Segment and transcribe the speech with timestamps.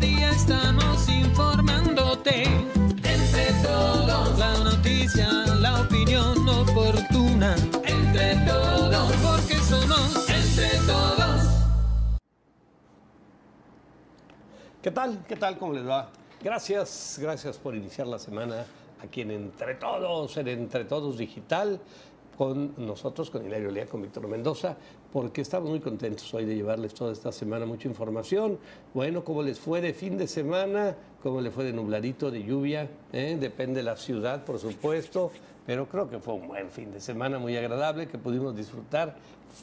[0.00, 2.42] Día estamos informándote.
[2.42, 4.38] Entre todos.
[4.38, 5.28] La noticia,
[5.60, 7.56] la opinión oportuna.
[7.84, 9.12] Entre todos.
[9.16, 11.46] Porque somos entre todos.
[14.82, 15.24] ¿Qué tal?
[15.26, 15.58] ¿Qué tal?
[15.58, 16.10] ¿Cómo les va?
[16.42, 18.66] Gracias, gracias por iniciar la semana
[19.02, 21.80] aquí en Entre Todos, en Entre Todos Digital,
[22.36, 24.76] con nosotros, con Hilario Lea, con Víctor Mendoza,
[25.12, 28.58] porque estamos muy contentos hoy de llevarles toda esta semana mucha información.
[28.92, 32.88] Bueno, cómo les fue de fin de semana, cómo les fue de nubladito, de lluvia,
[33.12, 33.36] ¿eh?
[33.40, 35.30] depende de la ciudad, por supuesto,
[35.66, 39.16] pero creo que fue un buen fin de semana, muy agradable, que pudimos disfrutar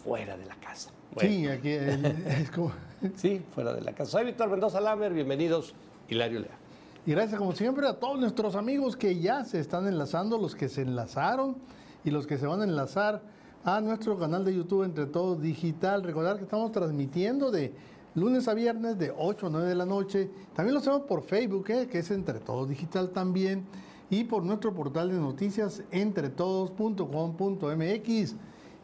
[0.03, 0.89] fuera de la casa.
[1.13, 1.29] Bueno.
[1.29, 2.71] Sí, aquí el- es como...
[3.15, 4.11] Sí, fuera de la casa.
[4.11, 5.75] Soy Víctor Mendoza Lamer, bienvenidos,
[6.09, 6.57] Hilario Lea.
[7.05, 10.69] Y gracias como siempre a todos nuestros amigos que ya se están enlazando, los que
[10.69, 11.57] se enlazaron
[12.03, 13.21] y los que se van a enlazar
[13.63, 16.03] a nuestro canal de YouTube Entre Todos Digital.
[16.03, 17.73] Recordar que estamos transmitiendo de
[18.15, 20.29] lunes a viernes de 8 a 9 de la noche.
[20.55, 21.87] También lo hacemos por Facebook, ¿eh?
[21.87, 23.65] que es Entre Todos Digital también.
[24.09, 28.35] Y por nuestro portal de noticias entretodos.com.mx.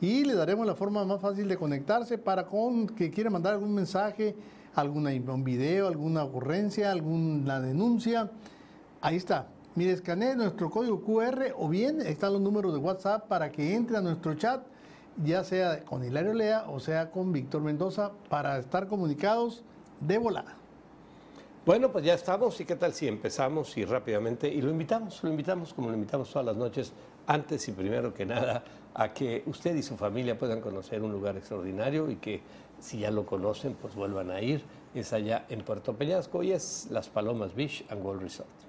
[0.01, 3.75] Y le daremos la forma más fácil de conectarse para con que quiera mandar algún
[3.75, 4.33] mensaje,
[4.73, 8.31] alguna, un video, alguna ocurrencia, alguna denuncia.
[9.01, 9.49] Ahí está.
[9.79, 13.95] Mire, escanee nuestro código QR o bien están los números de WhatsApp para que entre
[13.95, 14.61] a nuestro chat,
[15.23, 19.63] ya sea con Hilario Lea o sea con Víctor Mendoza, para estar comunicados
[20.01, 20.53] de volada.
[21.65, 22.59] Bueno, pues ya estamos.
[22.59, 24.49] ¿Y qué tal si empezamos y rápidamente?
[24.49, 26.91] Y lo invitamos, lo invitamos como lo invitamos todas las noches,
[27.25, 31.37] antes y primero que nada, a que usted y su familia puedan conocer un lugar
[31.37, 32.41] extraordinario y que
[32.81, 34.61] si ya lo conocen, pues vuelvan a ir.
[34.93, 38.68] Es allá en Puerto Peñasco y es Las Palomas Beach and World Resort.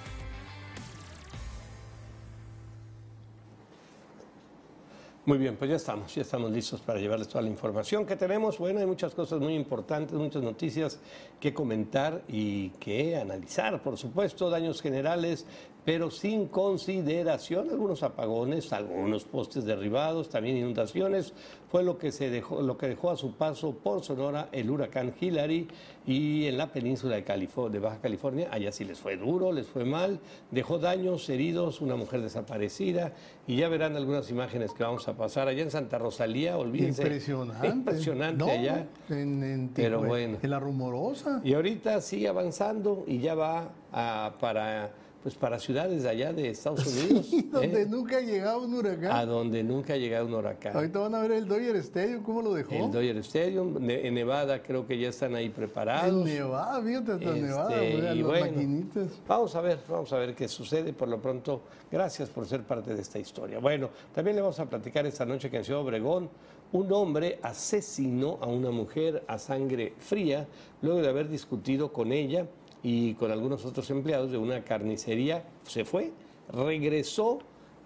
[5.23, 8.57] Muy bien, pues ya estamos, ya estamos listos para llevarles toda la información que tenemos.
[8.57, 10.99] Bueno, hay muchas cosas muy importantes, muchas noticias
[11.39, 15.45] que comentar y que analizar, por supuesto, daños generales,
[15.85, 17.69] pero sin consideración.
[17.69, 21.33] Algunos apagones, algunos postes derribados, también inundaciones.
[21.71, 25.13] Fue lo que se dejó, lo que dejó a su paso por Sonora el huracán
[25.19, 25.69] Hillary
[26.05, 29.67] y en la península de, Califo- de Baja California, allá sí les fue duro, les
[29.67, 30.19] fue mal,
[30.51, 33.13] dejó daños, heridos, una mujer desaparecida
[33.47, 37.03] y ya verán algunas imágenes que vamos a pasar allá en Santa Rosalía, olvídense.
[37.03, 37.67] Impresionante.
[37.67, 38.87] Impresionante No, allá.
[39.09, 40.39] En, en Pero bueno.
[40.41, 41.39] En la rumorosa.
[41.43, 46.49] Y ahorita sigue avanzando y ya va a- para, pues para ciudades de allá de
[46.49, 47.31] Estados Unidos.
[47.31, 47.85] Y donde ¿eh?
[47.87, 49.11] nunca ha llegado un huracán.
[49.11, 50.75] A donde nunca ha llegado un huracán.
[50.75, 52.73] Ahorita van a ver el Dodger Stadium, ¿cómo lo dejó?
[52.73, 56.27] El Dodger Stadium, en Nevada creo que ya están ahí preparados.
[56.27, 59.07] En Nevada, fíjate, hasta Este, Nevada, a y bueno, maquinitas.
[59.27, 60.93] Vamos a ver, vamos a ver qué sucede.
[60.93, 61.61] Por lo pronto,
[61.91, 63.59] gracias por ser parte de esta historia.
[63.59, 66.29] Bueno, también le vamos a platicar esta noche que en Ciudad Obregón
[66.73, 70.47] un hombre asesinó a una mujer a sangre fría
[70.81, 72.47] luego de haber discutido con ella
[72.83, 75.43] y con algunos otros empleados de una carnicería.
[75.63, 76.11] Se fue,
[76.51, 77.39] regresó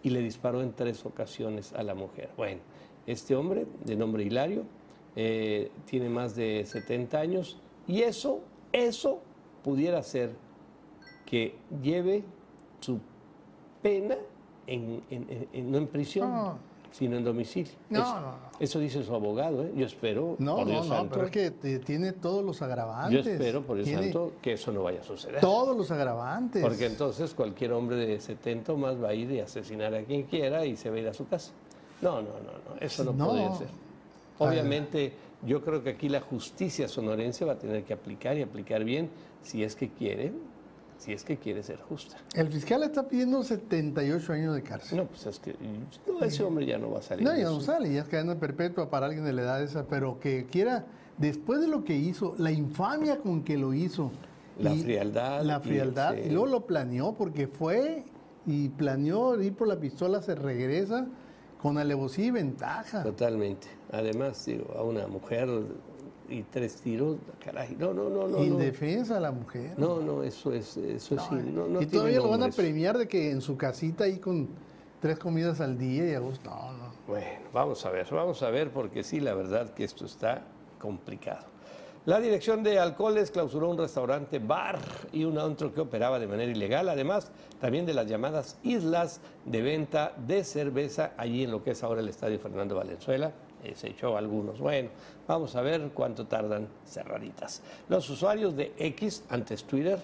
[0.04, 2.30] y le disparó en tres ocasiones a la mujer.
[2.38, 2.62] Bueno,
[3.08, 4.64] este hombre, de nombre Hilario,
[5.16, 7.58] eh, tiene más de 70 años
[7.88, 8.42] y eso,
[8.72, 9.20] eso
[9.64, 10.32] pudiera ser
[11.26, 12.24] que lleve
[12.80, 13.00] su
[13.82, 14.16] pena
[14.68, 16.58] en, en- no en prisión, No.
[16.98, 17.74] Sino en domicilio.
[17.90, 18.38] No, eso, no, no.
[18.58, 19.72] eso dice su abogado, ¿eh?
[19.76, 22.66] Yo espero, No, por no, Dios no, santo, pero es que tiene todos los yo
[22.66, 23.28] agravantes.
[23.28, 25.42] espero, por Dios santo, que eso no vaya a suceder.
[25.42, 26.62] Todos los agravantes.
[26.64, 30.24] Porque entonces cualquier hombre de 70 o más va a ir y asesinar a quien
[30.24, 31.52] quiera y se va a ir a su casa.
[32.02, 33.26] No, no, no, no eso no, No.
[33.28, 33.68] podría ser.
[34.40, 35.14] Obviamente,
[35.46, 39.10] yo creo que aquí la justicia sonorense va a tener que aplicar y aplicar bien
[39.44, 40.32] si es que quiere,
[40.98, 42.18] si es que quiere ser justa.
[42.34, 44.98] El fiscal está pidiendo 78 años de cárcel.
[45.00, 45.56] No, pues es que
[46.08, 47.26] no, ese hombre ya no va a salir.
[47.26, 50.20] No, ya no sale, ya es cadena perpetua para alguien de la edad esa, pero
[50.20, 50.86] que quiera,
[51.18, 54.12] después de lo que hizo, la infamia con que lo hizo.
[54.60, 56.18] La y frialdad La y frialdad.
[56.18, 58.06] ese- Y, luego lo planeó porque fue
[58.46, 61.08] y planeó ir por la pistola, se regresa
[61.62, 63.04] con alevosía y ventaja.
[63.04, 63.68] Totalmente.
[63.92, 65.50] Además, digo, a una mujer
[66.30, 67.76] y tres tiros, caray.
[67.78, 68.38] No, no, no, no.
[68.38, 68.44] no.
[68.44, 69.74] Indefensa la mujer.
[69.78, 72.50] No, no, eso es, eso es, No, sí, no, no y todavía lo van a
[72.50, 74.50] premiar de que en su casita ahí con
[75.00, 76.50] tres comidas al día y a gusto.
[76.50, 76.94] No, no.
[77.08, 80.44] Bueno, vamos a ver, vamos a ver, porque sí, la verdad que esto está
[80.80, 81.46] complicado.
[82.06, 84.78] La Dirección de Alcoholes clausuró un restaurante, bar
[85.12, 89.64] y un antro que operaba de manera ilegal, además también de las llamadas islas de
[89.64, 93.32] venta de cerveza allí en lo que es ahora el Estadio Fernando Valenzuela.
[93.66, 94.60] Eh, se echó algunos.
[94.60, 94.90] Bueno,
[95.28, 97.64] vamos a ver cuánto tardan cerraditas.
[97.90, 100.00] Los usuarios de X, antes Twitter,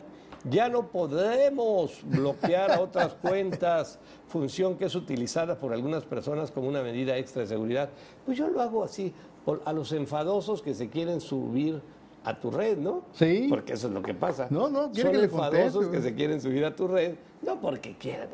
[0.49, 6.67] ya no podremos bloquear a otras cuentas, función que es utilizada por algunas personas como
[6.67, 7.89] una medida extra de seguridad.
[8.25, 9.13] Pues yo lo hago así,
[9.45, 11.81] por, a los enfadosos que se quieren subir
[12.23, 13.03] a tu red, ¿no?
[13.13, 13.47] Sí.
[13.49, 14.47] Porque eso es lo que pasa.
[14.49, 17.95] No, no, quiere Son que enfadosos que se quieren subir a tu red, no porque
[17.97, 18.29] quieran,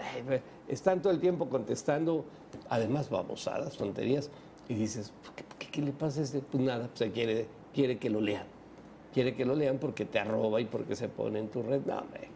[0.68, 2.25] están todo el tiempo contestando,
[2.69, 4.29] además babosadas, tonterías,
[4.69, 5.14] y dices,
[5.60, 6.40] ¿qué, qué- le pasa a este?
[6.40, 8.46] Pues nada, pues quiere, quiere que lo lean.
[9.14, 11.81] Quiere que lo lean porque te arroba y porque se pone en tu red.
[11.86, 12.28] No, hombre.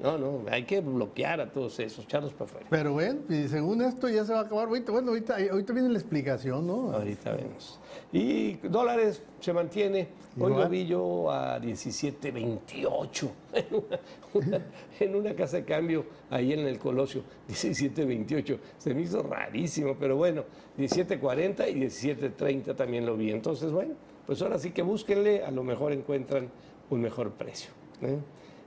[0.00, 2.66] No, no, hay que bloquear a todos esos, echarlos para afuera.
[2.68, 4.66] Pero bueno, y según esto ya se va a acabar.
[4.68, 6.92] Bueno, ahorita, ahorita viene la explicación, ¿no?
[6.92, 7.78] Ahorita vemos.
[8.12, 10.08] Y dólares se mantiene.
[10.38, 10.64] Hoy Igual.
[10.64, 14.00] lo vi yo a 17.28 en una,
[14.34, 14.66] una-
[14.98, 17.22] en una casa de cambio ahí en el Colosio.
[17.48, 18.58] 17.28.
[18.78, 20.44] Se me hizo rarísimo, pero bueno,
[20.76, 23.30] 17.40 y 17.30 también lo vi.
[23.30, 23.94] Entonces, bueno,
[24.26, 26.48] pues ahora sí que búsquenle, a lo mejor encuentran
[26.90, 27.70] un mejor precio.
[28.02, 28.18] ¿eh?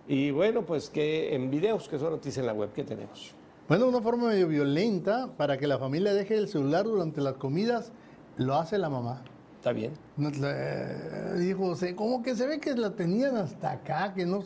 [0.07, 3.31] Y bueno, pues que en videos que son noticias en la web, ¿qué tenemos?
[3.67, 7.91] Bueno, una forma medio violenta para que la familia deje el celular durante las comidas,
[8.37, 9.21] lo hace la mamá.
[9.57, 9.91] ¿Está bien?
[10.17, 14.41] La- Dijo, como que se ve que la tenían hasta acá, que no,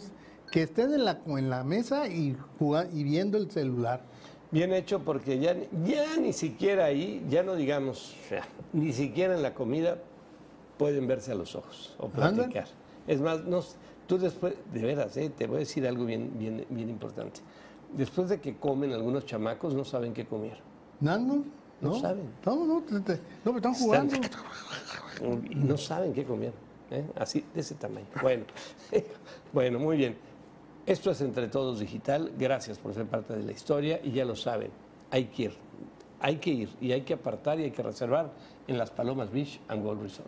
[0.51, 4.01] que estén en la, en la mesa y, juga- y viendo el celular.
[4.49, 5.55] Bien hecho porque ya,
[5.85, 8.15] ya ni siquiera ahí, ya no digamos,
[8.73, 9.99] ni siquiera en la comida
[10.77, 12.65] pueden verse a los ojos o platicar.
[13.07, 13.61] Es más, no,
[14.11, 17.39] tú después, de veras, eh, te voy a decir algo bien, bien, bien importante.
[17.93, 20.57] Después de que comen algunos chamacos, no saben qué comer.
[20.99, 21.43] ¿Nando?
[21.79, 22.25] No saben.
[22.45, 24.15] No, no, te- te- no, están jugando.
[25.49, 26.51] Y no saben qué comer.
[26.89, 27.05] ¿eh?
[27.15, 28.05] Así, de ese tamaño.
[28.21, 28.43] Bueno,
[29.53, 30.17] bueno, muy bien.
[30.85, 32.33] Esto es Entre Todos Digital.
[32.37, 34.71] Gracias por ser parte de la historia y ya lo saben.
[35.09, 35.53] Hay que ir.
[36.19, 38.29] Hay que ir y hay que apartar y hay que reservar
[38.67, 40.27] en las Palomas Beach and Gold Resort.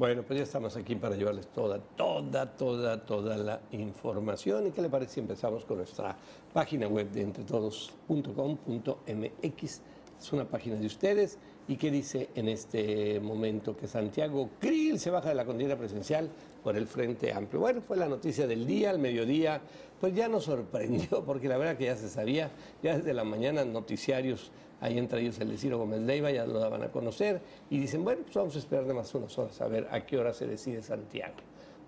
[0.00, 4.66] Bueno, pues ya estamos aquí para llevarles toda, toda, toda, toda la información.
[4.66, 6.16] ¿Y qué le parece si empezamos con nuestra
[6.54, 9.80] página web de entretodos.com.mx?
[10.18, 11.36] Es una página de ustedes.
[11.68, 16.30] ¿Y qué dice en este momento que Santiago Krill se baja de la contienda presidencial
[16.64, 17.60] por el Frente Amplio?
[17.60, 19.60] Bueno, fue la noticia del día, al mediodía,
[20.00, 22.50] pues ya nos sorprendió, porque la verdad que ya se sabía,
[22.82, 24.50] ya desde la mañana noticiarios
[24.80, 27.40] Ahí entre ellos el de Ciro Gómez Leiva, ya lo daban a conocer.
[27.68, 30.18] Y dicen, bueno, pues vamos a esperar de más unas horas a ver a qué
[30.18, 31.34] hora se decide Santiago.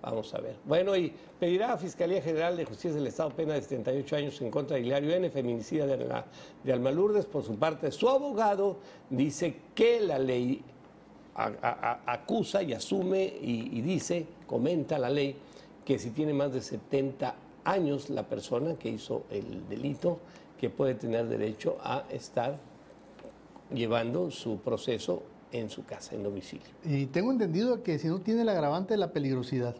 [0.02, 0.56] Vamos a ver.
[0.64, 4.50] Bueno, y pedirá a Fiscalía General de Justicia del Estado pena de 78 años en
[4.50, 6.26] contra de Hilario N., feminicida de, la,
[6.62, 7.24] de Alma Lourdes.
[7.24, 8.78] Por su parte, su abogado
[9.08, 10.60] dice que la ley
[11.34, 15.36] acusa y asume y, y dice, comenta la ley,
[15.84, 17.34] que si tiene más de 70
[17.64, 20.18] años la persona que hizo el delito,
[20.60, 22.58] que puede tener derecho a estar
[23.74, 26.66] llevando su proceso en su casa, en domicilio.
[26.84, 29.76] Y tengo entendido que si no tiene el agravante de la peligrosidad.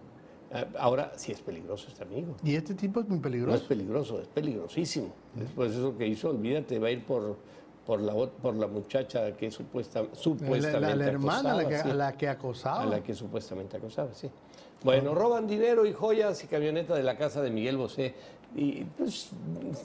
[0.53, 2.35] Ah, Ahora, sí es peligroso este amigo.
[2.45, 3.69] Y este tipo es muy No es peligroso.
[3.69, 5.13] peligroso, es peligrosísimo.
[5.35, 7.39] Después de eso que hizo, olvídate, va a ir por,
[7.87, 11.77] por, la, por la muchacha que supuesta, La, supuestamente la- la hermana a la, que,
[11.77, 11.91] acosaba, sí.
[11.91, 12.83] a la que acosaba.
[12.83, 14.31] A la que supuestamente acosaba, sí.
[14.85, 18.15] Bueno, roban dinero y joyas y camioneta de la casa de Miguel Bosé.
[18.55, 19.31] Y pues,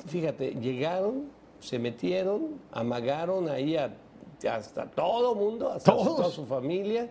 [0.08, 1.26] fíjate, llegaron,
[1.60, 3.96] se metieron, amagaron ahí a-
[4.52, 6.16] hasta todo mundo, hasta Todos.
[6.18, 7.10] toda su familia,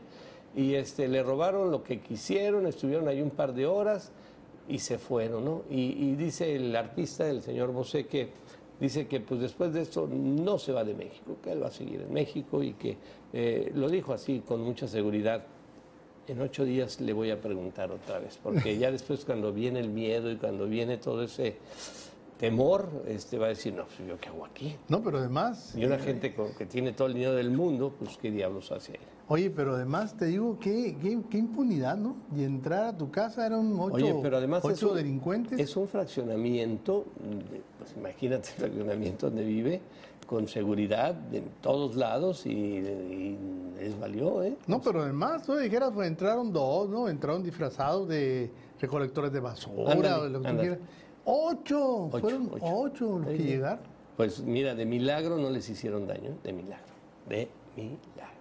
[0.55, 4.13] y este, le robaron lo que quisieron, estuvieron ahí un par de horas
[4.69, 5.63] y se fueron, ¿no?
[5.71, 8.29] Y, y dice el artista, el señor Bosé, que
[8.81, 11.71] dice que pues después de esto no se va de México, que él va a
[11.73, 12.97] seguir en México y que
[13.33, 15.45] eh, lo dijo así con mucha seguridad.
[16.29, 19.89] En ocho días le voy a preguntar otra vez, porque ya después cuando viene el
[19.91, 21.57] miedo y cuando viene todo ese
[22.39, 24.77] temor, este va a decir, no, pues yo qué hago aquí.
[24.89, 28.17] No, pero además, Y una gente con- que tiene todo el dinero del mundo, pues
[28.19, 28.99] qué diablos hace ahí.
[29.29, 32.17] oye, pero además te digo, qué, qué, qué impunidad, ¿no?
[32.37, 35.59] Y entrar a tu casa eran ocho, Oye, pero además es ocho un- delincuentes.
[35.59, 37.07] Es un fraccionamiento,
[37.51, 39.81] de- pues imagínate el fraccionamiento donde vive,
[40.27, 43.39] con seguridad en todos lados y, y
[43.79, 44.57] les valió, ¿eh?
[44.67, 47.09] No, pero además, tú dijeras, pues, entraron dos, ¿no?
[47.09, 48.51] Entraron disfrazados de
[48.81, 50.79] recolectores de basura, Ándale, o lo que tú quieras.
[51.29, 52.65] Ocho, Ocho, fueron ocho.
[52.65, 53.81] ocho, los que llegaron.
[54.17, 56.87] Pues mira, de milagro no les hicieron daño, de milagro,
[57.29, 58.37] de milagro.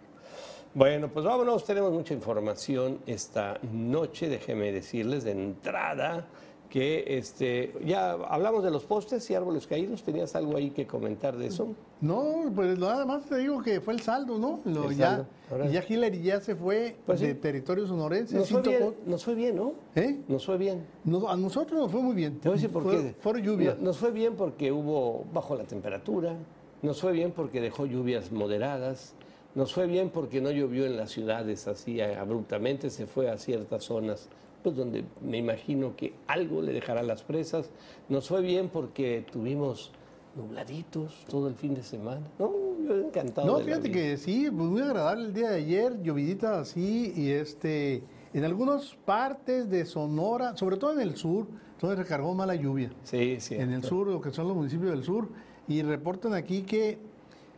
[0.74, 6.27] Bueno, pues vámonos, tenemos mucha información esta noche, déjeme decirles de entrada
[6.69, 11.38] que este, ya hablamos de los postes y árboles caídos, ¿tenías algo ahí que comentar
[11.38, 11.74] de eso?
[12.01, 14.60] No, pues nada más te digo que fue el saldo, ¿no?
[14.65, 17.27] Lo, El ya, saldo, ya Hillary ya se fue Pues sí.
[17.27, 18.36] de territorio sonorense.
[18.36, 19.74] Nos sí fue, bien, tocó- nos fue bien, ¿no?
[19.95, 20.19] ¿Eh?
[20.27, 20.86] Nos fue bien.
[21.27, 22.39] A nosotros nos fue muy bien.
[22.39, 23.15] Te voy a decir por Fue- qué.
[23.19, 23.77] Fueron lluvias.
[23.77, 26.36] No- Nos fue bien porque hubo bajo la temperatura,
[26.81, 29.13] nos fue bien porque dejó lluvias moderadas,
[29.55, 33.84] nos fue bien porque no llovió en las ciudades así abruptamente, se fue a ciertas
[33.86, 34.27] zonas
[34.65, 37.69] pues donde me imagino que algo le dejará las presas.
[38.10, 39.91] Nos fue bien porque tuvimos
[40.36, 42.25] nubladitos todo el fin de semana.
[42.39, 42.51] No,
[42.84, 43.45] yo encantado.
[43.45, 47.29] No, de fíjate que sí, pues muy agradable el día de ayer, llovidita así, y
[47.29, 48.01] este,
[48.34, 51.45] en algunas partes de Sonora, sobre todo en el sur,
[51.79, 52.91] donde recargó mala lluvia.
[53.03, 53.53] Sí, sí.
[53.53, 55.29] en el sur, lo que son los municipios del sur,
[55.67, 56.98] y reportan aquí que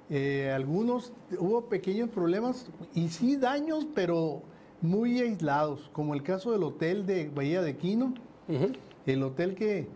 [0.10, 4.42] eh, algunos hubo pequeños problemas y sí daños, pero
[4.82, 8.14] muy aislados, como el caso del hotel de Bahía de Quino,
[9.06, 9.88] el hotel que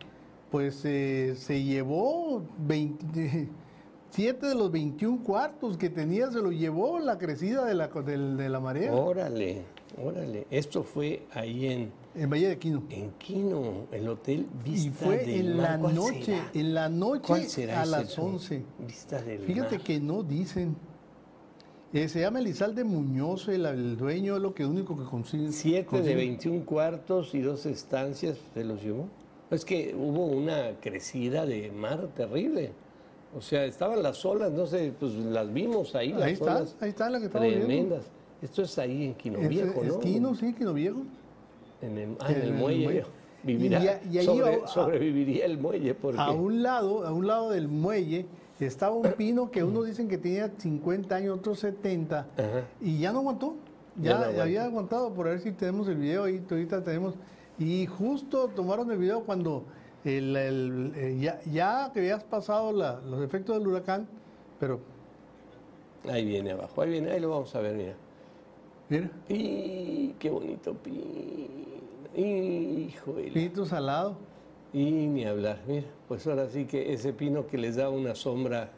[0.49, 3.47] pues eh, se llevó 20
[4.09, 8.35] siete de los 21 cuartos que tenía, se lo llevó la crecida de la, del-
[8.35, 9.61] de la marea Órale,
[10.03, 10.45] órale.
[10.49, 12.83] Esto fue ahí en, en Bahía de Quino.
[12.89, 15.69] en Quino, el hotel Vista Y fue del en Mar.
[15.71, 16.49] la ¿Cuál noche, será?
[16.53, 18.33] en la noche ¿Cuál será a ese las hotel?
[18.33, 18.63] 11.
[18.85, 19.85] Vista del Fíjate Mar.
[19.85, 20.75] que no dicen.
[21.93, 25.51] Eh, se llama Elizalde Muñoz, el, el dueño, es lo que único que consigue.
[25.51, 26.15] Siete de consigue.
[26.15, 29.07] 21 cuartos y dos estancias se los llevó.
[29.49, 32.71] Es que hubo una crecida de mar terrible.
[33.37, 36.75] O sea, estaban las olas, no sé, pues las vimos ahí, las Ahí está, olas
[36.79, 37.39] ahí está la que viendo.
[37.65, 38.05] tremendas.
[38.41, 39.99] Esto es ahí en Quino Es- Viejo, es ¿no?
[39.99, 41.01] Quino, sí, Quino Viejo.
[41.81, 42.83] En el, ah, en En el el muelle.
[42.85, 43.03] muelle.
[43.43, 47.11] Vivirá, Y a- y ahí sobre- a- sobreviviría el muelle porque A un lado, a
[47.11, 48.25] un lado del muelle,
[48.65, 52.27] estaba un pino que unos dicen que tenía 50 años, otros 70, Ajá.
[52.81, 53.55] y ya no aguantó.
[53.97, 54.41] Ya Ya, no aguantó.
[54.43, 57.15] había aguantado, por ver si tenemos el video ahí, ahorita tenemos.
[57.59, 59.65] Y justo tomaron el video cuando
[60.05, 64.07] el, el- eh, ya, ya que habías pasado la- los efectos del huracán,
[64.59, 64.79] pero
[66.09, 67.95] ahí viene abajo, ahí viene, ahí lo vamos a ver, mira.
[68.89, 71.03] mira, Y qué bonito pino.
[72.15, 73.31] Híjole.
[73.31, 74.17] pinito salado.
[74.73, 78.69] Y ni hablar, mira, pues ahora sí que ese pino que les da una sombra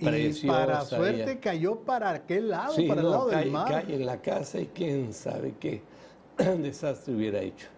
[0.00, 0.58] Y preciosa.
[0.58, 3.68] para suerte cayó para aquel lado, Sí, para el lado cae, del mar.
[3.68, 5.82] cae en la casa y quién sabe qué
[6.62, 7.68] desastre hubiera hecho.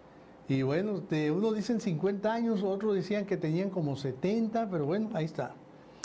[0.49, 5.11] Y bueno, de, unos dicen 50 años, otros decían que tenían como 70, pero bueno,
[5.14, 5.52] ahí está.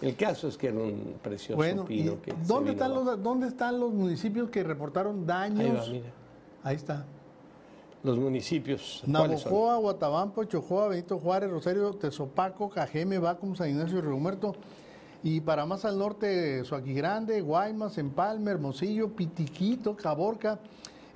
[0.01, 3.47] El caso es que era un precioso Bueno, ¿y pino que ¿dónde, están los, ¿dónde
[3.47, 5.59] están los municipios que reportaron daños?
[5.59, 6.09] Ahí va, mira.
[6.63, 7.05] Ahí está.
[8.03, 9.03] Los municipios.
[9.05, 14.55] Navojoa, Guatabampo, Chojoa, Benito Juárez, Rosario, Tezopaco, Cajeme, Bacum, San Ignacio y Río Muerto.
[15.23, 20.59] Y para más al norte, Grande, Guaymas, Empalme, Hermosillo, Pitiquito, Caborca.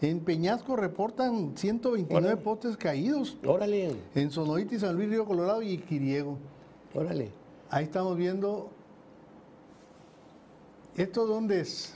[0.01, 2.41] En Peñasco reportan 129 Órale.
[2.41, 3.37] postes caídos.
[3.45, 6.37] Órale, En Sonoiti, San Luis, Río Colorado y Quiriego.
[6.93, 7.31] órale.
[7.71, 8.69] Ahí estamos viendo.
[10.95, 11.95] ¿Esto dónde es?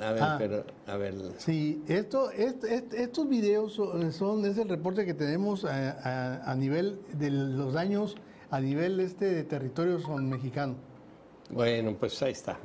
[0.00, 0.36] A ver, Ah.
[0.38, 1.14] pero, a ver.
[1.36, 5.90] Sí, esto, est- est- estos videos son, son- es el reporte que tenemos a,
[6.42, 8.16] a- a nivel de los daños
[8.50, 10.74] a nivel este de territorio son mexicano.
[11.50, 12.58] Bueno, pues ahí está.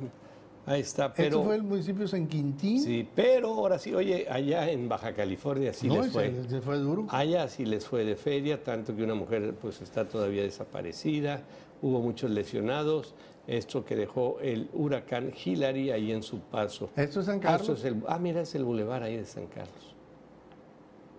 [0.68, 1.28] Ahí está, pero.
[1.28, 2.82] Esto fue el municipio de San Quintín.
[2.82, 6.32] Sí, pero ahora sí, oye, allá en Baja California sí no, les fue.
[6.48, 7.06] se, fue duro.
[7.10, 11.42] Allá sí les fue de feria, tanto que una mujer pues está todavía desaparecida,
[11.82, 13.14] hubo muchos lesionados,
[13.46, 16.90] esto que dejó el huracán Hillary ahí en su paso.
[16.96, 17.78] Esto es San Ah, Carlos.
[17.78, 19.94] es el- ah, mira, es el bulevar ahí de San Carlos.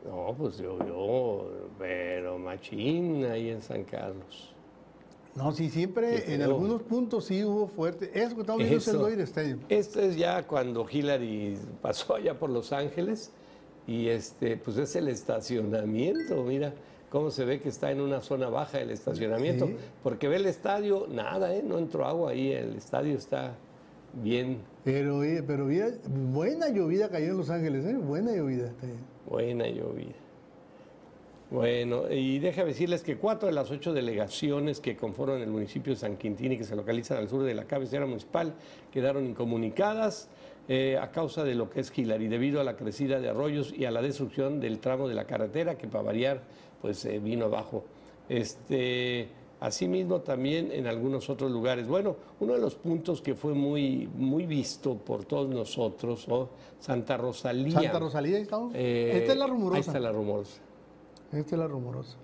[0.05, 4.53] No, pues yo, yo, pero machín ahí en San Carlos.
[5.39, 8.11] No, sí, siempre en algunos puntos sí hubo fuerte.
[8.13, 8.97] Eso que estamos viendo es el.
[8.97, 9.59] Dodger Stadium.
[9.69, 13.31] Esto es ya cuando Hillary pasó allá por Los Ángeles
[13.87, 16.73] y este, pues es el estacionamiento, mira
[17.09, 19.75] cómo se ve que está en una zona baja el estacionamiento, Sí.
[20.03, 21.63] porque ve el estadio, nada, ¿eh?
[21.65, 23.55] no entró agua ahí, el estadio está
[24.21, 25.87] bien, Pero, eh, pero mira,
[26.31, 27.95] buena llovida cayó en Los Ángeles, ¿eh?
[27.97, 28.71] Buena llovida.
[29.27, 30.13] buena llovida.
[31.51, 35.99] Bueno, y déjame decirles que cuatro de las ocho delegaciones que conforman el municipio de
[35.99, 38.53] San Quintín y que se localizan al sur de la cabecera municipal
[38.91, 40.29] quedaron incomunicadas
[40.67, 43.85] eh, a causa de lo que es Hillary, debido a la crecida de arroyos y
[43.85, 46.41] a la destrucción del tramo de la carretera que para variar
[46.83, 47.83] pues eh, vino abajo
[48.29, 49.27] Este,
[49.59, 51.87] asimismo también en algunos otros lugares.
[51.87, 56.49] Bueno, uno de los puntos que fue muy, muy visto por todos nosotros, ¿no?
[56.79, 57.73] Santa Rosalía.
[57.73, 58.73] Santa Rosalía, ahí estamos.
[58.75, 59.77] Eh, Esta es la rumorosa.
[59.77, 60.61] Ahí está la rumorosa.
[61.31, 62.17] Esta es la rumorosa.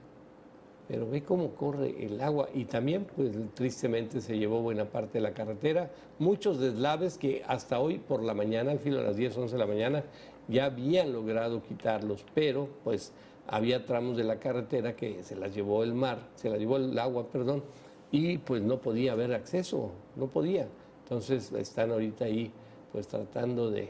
[0.88, 5.22] Pero ve cómo corre el agua y también, pues tristemente se llevó buena parte de
[5.22, 5.92] la carretera.
[6.20, 9.60] Muchos deslaves que hasta hoy por la mañana, al filo de las 10, 11 de
[9.60, 10.04] la mañana,
[10.48, 13.14] ya habían logrado quitarlos, pero pues
[13.48, 16.98] había tramos de la carretera que se las llevó el mar, se las llevó el
[16.98, 17.64] agua, perdón,
[18.12, 20.68] y pues no podía haber acceso, no podía.
[21.04, 22.52] Entonces están ahorita ahí
[22.92, 23.90] pues tratando de,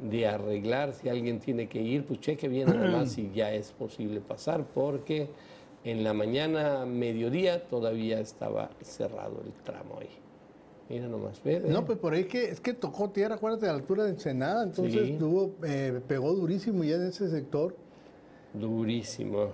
[0.00, 4.20] de arreglar, si alguien tiene que ir, pues cheque bien además si ya es posible
[4.20, 5.28] pasar, porque
[5.84, 10.08] en la mañana, mediodía, todavía estaba cerrado el tramo ahí.
[10.88, 11.60] Mira nomás, ve.
[11.60, 14.62] No, pues por ahí que, es que tocó tierra, acuérdate, a la altura de Ensenada,
[14.64, 15.16] entonces Sí.
[15.18, 17.76] tuvo, eh, pegó durísimo ya en ese sector.
[18.54, 19.48] Durísimo.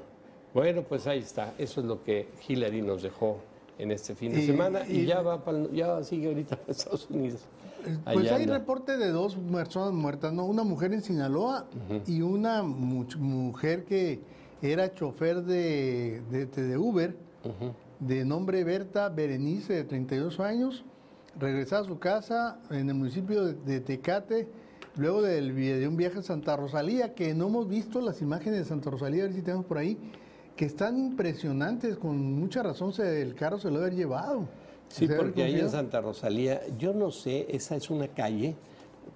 [0.53, 1.55] Bueno, pues ahí está.
[1.59, 3.39] Eso es lo que Hillary nos dejó
[3.79, 6.73] en este fin de Y- semana y, y- ya va pa'l- ya sigue ahorita para
[6.73, 7.41] Estados Unidos.
[7.83, 8.59] Pues Allá hay anda.
[8.59, 10.47] reporte de dos personas muertas, ¿no?
[10.47, 11.67] Una mujer en Sinaloa
[12.07, 14.21] y una mu- mujer que
[14.63, 17.15] era chofer de, de, de Uber,
[18.01, 20.85] de nombre Berta Berenice, de 32 años,
[21.39, 24.49] regresaba a su casa en el municipio de, de Tecate,
[24.97, 28.65] luego del, de un viaje a Santa Rosalía, que no hemos visto las imágenes de
[28.65, 29.99] Santa Rosalía, a ver si tenemos por ahí,
[30.57, 34.47] que están impresionantes, con mucha razón se, el carro se lo haber llevado.
[34.89, 35.69] Sí, porque ahí en.
[35.71, 38.55] Santa Rosalía, yo no sé, esa es una calle,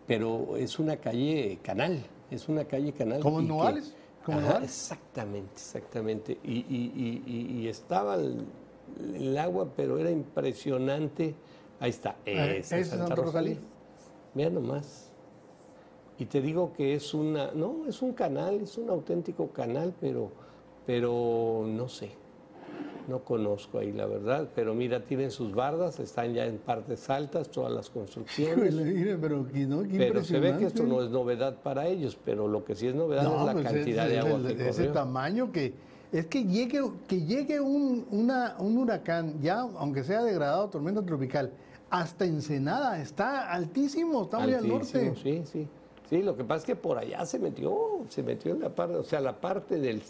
[0.06, 3.20] pero es una calle canal, es una calle canal.
[3.20, 3.94] ¿Como que- Nogales?
[4.24, 4.70] ¿Como Ajá, Nogales?
[4.70, 6.38] Exactamente, exactamente.
[6.42, 8.44] Y, y- y- y- y estaba el,
[9.14, 11.34] el agua, pero era impresionante.
[11.80, 13.58] Ahí está, esa ¿esa es Santa Rosalía?
[14.34, 15.10] Mira nomás.
[16.18, 20.32] Y te digo que es una, no, es un canal, es un auténtico canal, pero,
[20.88, 22.08] pero no sé,
[23.08, 27.50] no conozco ahí la verdad, pero mira, tienen sus bardas, están ya en partes altas,
[27.50, 28.74] todas las construcciones.
[28.74, 32.74] Pero, no, Pero se ve que esto no es novedad para ellos, pero lo que
[32.74, 35.52] sí es novedad No, es la pues, cantidad es- de agua el- que ese tamaño
[35.52, 35.74] que
[36.10, 41.52] es que llegue que llegue un, una- un huracán ya aunque sea degradado tormenta tropical
[41.90, 45.68] hasta Ensenada está altísimo está muy al norte Sí, sí.
[46.08, 47.76] Sí, lo que pasa es que por allá se metió,
[48.08, 50.00] se metió en la parte, o sea, la parte del,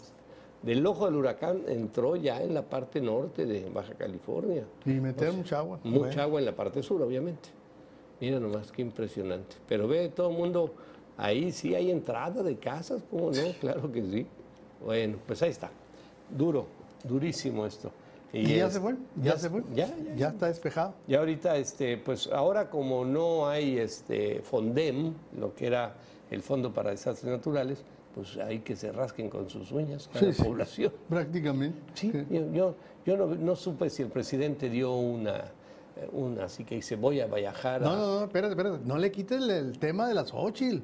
[0.61, 4.63] del ojo del huracán entró ya en la parte norte de Baja California.
[4.85, 6.21] y meter mucha agua Mucha Bueno.
[6.23, 7.49] agua en la parte sur, obviamente.
[8.19, 9.55] Mira nomás, qué impresionante.
[9.67, 10.73] Pero ve todo el mundo,
[11.17, 13.41] ahí sí hay entrada de casas, ¿cómo no?
[13.61, 14.27] Claro que sí.
[14.85, 15.69] Bueno, pues ahí está.
[16.29, 16.65] Duro,
[17.03, 17.91] durísimo esto.
[18.33, 21.57] y ya es- se fue ya, se fue Ya, ya, ya está despejado y ahorita,
[21.57, 25.95] este, pues ahora como no hay este FONDEM, lo que era
[26.29, 27.83] el Fondo para Desastres Naturales,
[28.15, 30.43] pues hay que se rasquen con sus uñas a la Sí, sí.
[30.43, 30.93] población.
[31.09, 35.37] prácticamente Sí, yo, yo, yo no, no supe si el presidente dio una,
[35.95, 37.85] eh, una así que dice voy a viajar a...
[37.85, 40.79] no no no espérate espérate no le quites el, el tema de las Xochitl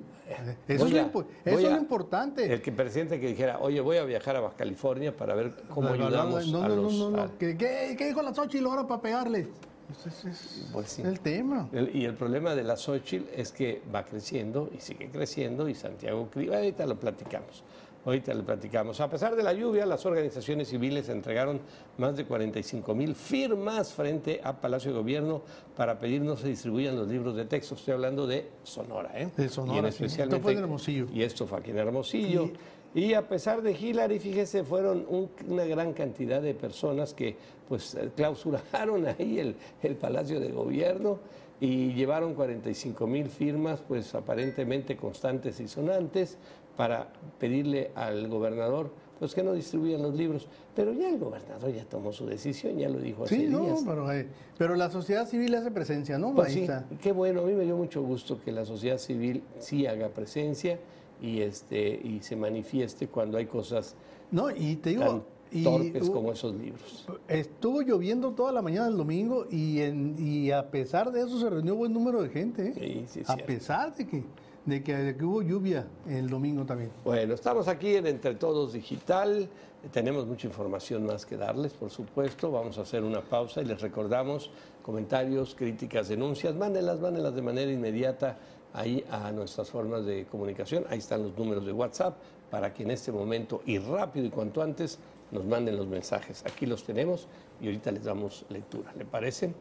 [0.68, 3.20] eso, Voy es, lo, a- impo- voy eso es lo a- importante El que presidente
[3.20, 6.48] que dijera, oye, voy a viajar a Baja California para ver cómo No, no, ayudamos
[6.48, 6.94] no, a no, los...
[6.94, 7.38] no, no, a- no.
[7.38, 9.48] ¿Qué, qué, qué dijo la Xochitl ahora para pegarle?
[9.92, 11.02] Ese es, es Pues sí.
[11.04, 11.70] el tema.
[11.72, 15.76] El- y el problema de la Xochitl es que va creciendo y sigue creciendo y
[15.76, 17.64] Santiago ahorita lo platicamos,
[18.04, 19.00] ahorita lo platicamos.
[19.00, 21.60] A pesar de la lluvia, las organizaciones civiles entregaron
[22.00, 25.44] más de 45 mil firmas frente a Palacio de Gobierno
[25.76, 27.76] para pedir no se distribuyan los libros de texto.
[27.76, 29.30] Estoy hablando de Sonora, ¿eh?
[29.38, 31.08] De Sonora, Y en especialmente, Esto fue en Hermosillo.
[31.14, 32.50] Y esto fue aquí en Hermosillo.
[32.96, 37.36] Y a pesar de Hillary, fíjese, fueron un- una gran cantidad de personas que
[37.68, 41.20] pues eh, clausuraron ahí el, el Palacio de Gobierno
[41.60, 46.38] y llevaron 45 mil firmas, pues aparentemente constantes y sonantes,
[46.76, 47.08] para
[47.40, 50.46] pedirle al gobernador pues que no distribuyan los libros.
[50.76, 53.84] Pero ya el gobernador ya tomó su decisión, ya lo dijo hace Sí, no, días.
[53.88, 56.34] pero, eh, pero la sociedad civil hace presencia, ¿no?
[56.36, 56.86] Pues Ahí sí, está.
[57.02, 60.78] qué bueno, a mí me dio mucho gusto que la sociedad civil sí haga presencia
[61.22, 63.96] y, este, y se manifieste cuando hay cosas
[64.32, 67.06] No, y te digo, y, torpes como esos libros.
[67.28, 71.50] estuvo lloviendo toda la mañana del domingo y, en, y a pesar de eso se
[71.50, 72.74] reunió buen número de gente, ¿eh?
[72.74, 73.46] Sí, sí, a cierto.
[73.46, 74.24] pesar de que,
[74.66, 76.92] de que, de que hubo lluvia el domingo también.
[77.04, 79.48] Bueno, estamos aquí en Entre Todos Digital.
[79.92, 82.52] Tenemos mucha información más que darles, por supuesto.
[82.52, 84.50] Vamos a hacer una pausa y les recordamos
[84.82, 86.56] comentarios, críticas, denuncias.
[86.56, 88.38] Mándenlas, mándenlas de manera inmediata
[88.74, 90.86] ahí a nuestras formas de comunicación.
[90.90, 92.18] Ahí están los números de WhatsApp
[92.50, 95.00] para que en este momento y rápido y cuanto antes
[95.32, 96.44] nos manden los mensajes.
[96.46, 97.28] Aquí los tenemos
[97.62, 98.94] y ahorita les damos lectura.
[98.98, 99.54] ¿Le parece?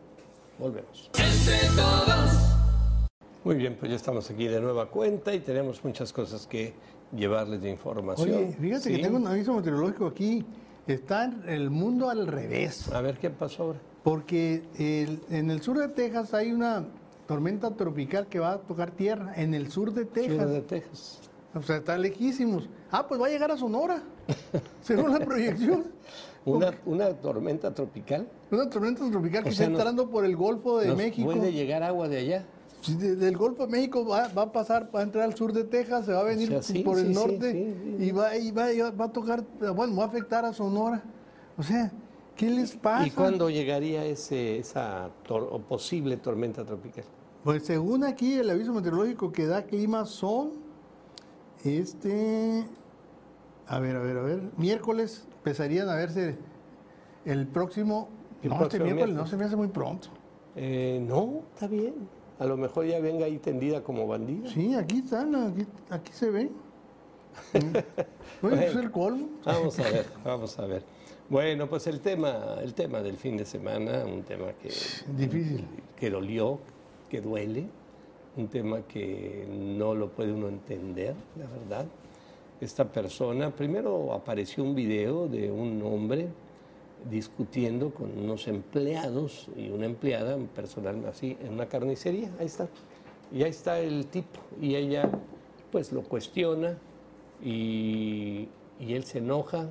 [0.59, 1.11] Volvemos.
[3.45, 6.73] Muy bien, pues ya estamos aquí de nueva cuenta y tenemos muchas cosas que
[7.15, 8.31] llevarles de información.
[8.31, 8.97] Oye, fíjate Sí.
[8.97, 10.45] que tengo un aviso meteorológico aquí.
[10.87, 12.93] está el mundo al revés.
[12.93, 13.79] A ver qué pasó ahora.
[14.03, 16.85] Porque el- en el sur de Texas hay una
[17.27, 19.33] tormenta tropical que va a tocar tierra.
[19.35, 20.37] En el sur de Texas.
[20.43, 21.21] Sur de Texas.
[21.55, 22.69] O sea, está lejísimos.
[22.91, 24.03] Ah, pues va a llegar a Sonora.
[24.83, 25.85] Según la proyección.
[26.45, 28.27] Una, una tormenta tropical.
[28.51, 31.31] Una tormenta tropical que O está sea, entrando por el Golfo de ¿Nos México.
[31.33, 32.45] puede llegar agua de allá?
[32.99, 35.65] De- del Golfo de México va, va a pasar, va a entrar al sur de
[35.65, 37.53] Texas, se va a venir sea, sí, por sí, el norte
[37.99, 38.05] sí.
[38.05, 39.43] y, va, y va, y va a tocar,
[39.75, 41.03] bueno, va a afectar a Sonora.
[41.57, 41.91] O sea,
[42.37, 43.07] ¿qué les pasa?
[43.07, 47.05] ¿Y cuándo llegaría ese, esa tor- o posible tormenta tropical?
[47.43, 50.51] Pues según aquí el aviso meteorológico que da clima son,
[51.65, 52.65] este,
[53.67, 56.37] a ver, a ver, a ver, miércoles empezarían a verse
[57.25, 58.09] el próximo,
[58.43, 60.09] El no, este miércoles no se me hace muy pronto.
[60.57, 61.95] Eh, no, está bien.
[62.39, 64.49] A lo mejor ya venga ahí tendida como bandida.
[64.49, 66.51] Sí, aquí están, aquí, aquí se ve.
[68.43, 69.29] Bueno, es el colmo.
[69.45, 70.83] Vamos a ver, vamos a ver.
[71.31, 74.71] Bueno, pues el tema, el tema del fin de semana, un tema que,
[75.17, 75.67] Difícil.
[75.97, 76.59] que dolió,
[77.09, 77.67] que duele,
[78.37, 81.87] un tema que no lo puede uno entender, la verdad.
[82.61, 86.29] Esta persona, primero apareció un video de un hombre
[87.11, 92.69] discutiendo con unos empleados y una empleada, personal así, en una carnicería, ahí está.
[93.33, 95.11] Y ahí está el tipo, y ella
[95.71, 96.79] pues lo cuestiona
[97.43, 99.69] y él se enoja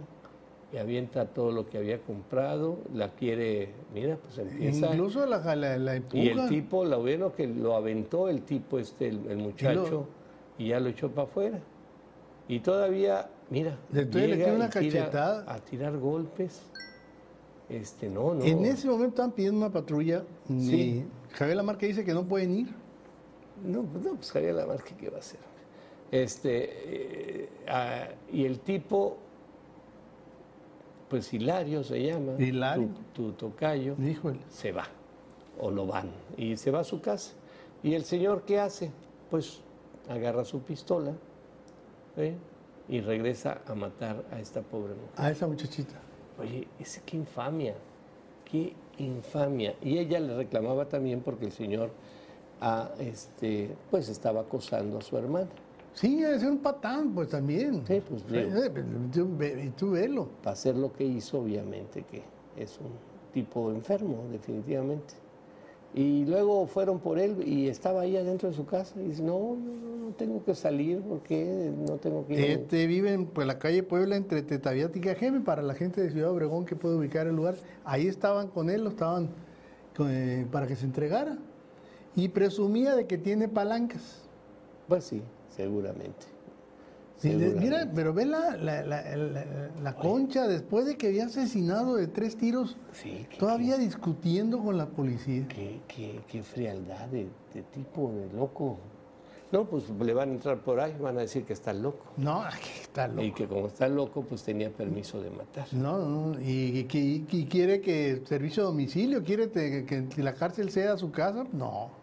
[0.73, 4.87] y avienta todo lo que había comprado, la quiere, mira, pues empieza...
[4.87, 6.49] Incluso la, la, la Y el empuja.
[6.49, 10.07] tipo, lo vieron que lo aventó el tipo, este, el, el muchacho,
[10.57, 11.59] y, ya lo echó para afuera.
[12.47, 15.45] Y todavía, mira, Le- todavía le llega tira una tira cachetada.
[15.47, 16.61] a tirar golpes.
[17.69, 18.43] Este, no, no.
[18.43, 21.05] En ese momento están pidiendo una patrulla Sí.
[21.33, 22.67] Javier Lamarque dice que no pueden ir.
[23.63, 25.39] No, pues no, pues Javier Lamarque, ¿qué va a hacer?
[26.11, 29.17] Este, eh, ah, y el tipo,
[31.13, 32.33] pues Hilario se llama.
[32.39, 32.87] Hilario.
[33.13, 33.95] Tu, tu tocayo.
[34.01, 34.39] Híjole.
[34.49, 34.87] se va
[35.59, 37.33] o lo van y se va a su casa.
[37.83, 38.89] ¿Y el señor qué hace?
[39.29, 39.61] Pues
[40.09, 41.13] agarra su pistola
[42.17, 42.35] ¿eh?
[42.89, 45.11] y regresa a matar a esta pobre mujer.
[45.15, 45.93] A esa muchachita.
[46.39, 47.75] Oye, ese qué infamia,
[48.43, 49.75] qué infamia.
[49.83, 51.91] Y ella le reclamaba también porque el señor
[52.59, 55.51] ah, este, pues estaba acosando a su hermana.
[55.93, 57.83] Sí, es un patán, pues también.
[57.87, 58.23] Sí, pues.
[58.31, 58.69] Eh,
[59.37, 60.27] ve- Y tú velo.
[60.41, 62.23] Para hacer lo que hizo, obviamente que
[62.57, 62.87] es un
[63.33, 65.13] tipo enfermo, definitivamente.
[65.95, 69.37] Y luego fueron por él y estaba ahí adentro de su casa y dice, no,
[69.55, 72.39] no, no, no tengo que salir porque no tengo que ir.
[72.61, 76.09] Este vive en pues, la calle Puebla entre Tetaviat y Cajeme, para la gente de
[76.09, 77.55] Ciudad Obregón que puede ubicar el lugar.
[77.85, 79.29] Ahí estaban con él, lo estaban
[79.95, 81.37] con- eh, para que se entregara.
[82.15, 84.23] Y presumía de que tiene palancas.
[84.87, 85.21] Pues sí,
[85.55, 86.25] seguramente.
[87.23, 91.95] Y mira, pero ve la, la- la- la- la concha, después de que había asesinado
[91.95, 95.47] de tres tiros, Sí, todavía discutiendo con la policía.
[95.47, 98.77] Qué, qué- qué frialdad de, de tipo, de loco.
[99.53, 102.03] No, pues le van a entrar por ahí, van a decir que está loco.
[102.17, 103.21] No, que está loco.
[103.21, 105.67] Y que como está loco, pues tenía permiso de matar.
[105.71, 106.99] No, no, y, y que-
[107.31, 112.02] y quiere que servicio a domicilio, quiere que la cárcel sea su casa, no.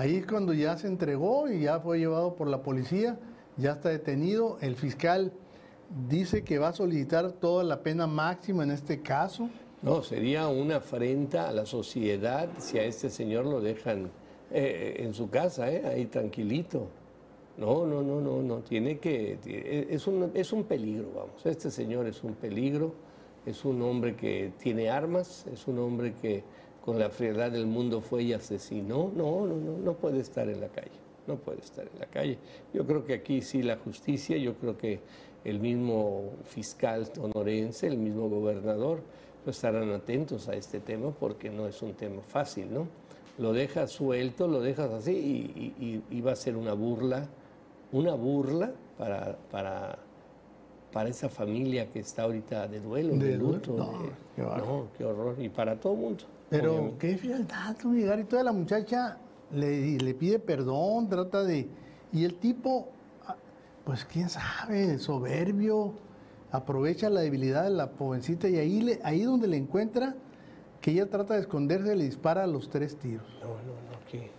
[0.00, 3.18] Ahí es cuando ya se entregó y ya fue llevado por la policía,
[3.58, 4.56] ya está detenido.
[4.62, 5.30] El fiscal
[6.08, 9.50] dice que va a solicitar toda la pena máxima en este caso.
[9.82, 14.10] No, sería una afrenta a la sociedad si a este señor lo dejan
[14.50, 16.86] eh, en su casa, eh, ahí tranquilito.
[17.58, 21.44] No, no, no, no, no, tiene que, tie- es un, es un peligro, vamos.
[21.44, 22.94] Este señor es un peligro,
[23.44, 26.42] es un hombre que tiene armas, es un hombre que
[26.84, 29.10] con la frialdad del mundo fue y asesinó.
[29.14, 30.90] No, no, no, no puede estar en la calle,
[31.26, 32.38] no puede estar en la calle.
[32.72, 35.00] Yo creo que aquí sí la justicia, yo creo que
[35.44, 39.00] el mismo fiscal honorense, el mismo gobernador,
[39.44, 42.86] pues estarán atentos a este tema porque no es un tema fácil, ¿no?
[43.38, 47.26] Lo dejas suelto, lo dejas así y, y- y- y va a ser una burla,
[47.92, 49.98] una burla para, para,
[50.92, 53.72] para esa familia que está ahorita de duelo, de, luto.
[53.78, 55.36] no, de- qué no, qué horror.
[55.38, 56.24] Y para todo el mundo.
[56.50, 57.08] Pero obviamente.
[57.08, 59.16] qué frialdad, no llegar y toda la muchacha
[59.52, 61.68] le, le pide perdón, trata de...
[62.12, 62.88] Y el tipo,
[63.26, 63.36] ah,
[63.84, 65.94] pues quién sabe, soberbio,
[66.50, 70.16] aprovecha la debilidad de la jovencita y ahí, le, ahí donde le encuentra,
[70.80, 73.26] que ella trata de esconderse, le dispara los tres tiros.
[73.40, 74.30] No, no, no, qué,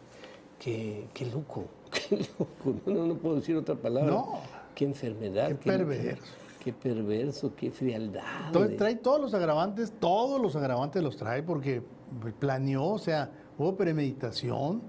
[0.60, 2.76] qué, qué loco, qué loco.
[2.86, 4.12] No, no, no puedo decir otra palabra.
[4.12, 4.40] No.
[4.76, 5.50] Qué enfermedad.
[5.50, 6.24] Qué perverso.
[6.64, 8.22] Qué, perverso, qué frialdad.
[8.48, 11.82] Entonces de- trae todos los agravantes, todos los agravantes los trae porque
[12.40, 14.82] planeó, o sea, hubo premeditación,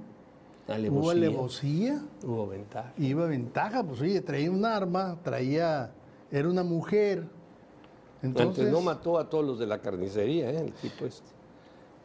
[0.69, 2.03] hubo alevosía, alevosía.
[2.25, 2.93] Hubo ventaja.
[2.99, 5.93] iba ventaja, pues oye, traía un arma, traía,
[6.31, 7.27] era una mujer,
[8.23, 10.59] Entonces, Antes no mató a todos los de la carnicería, ¿eh?
[10.61, 11.27] el tipo este.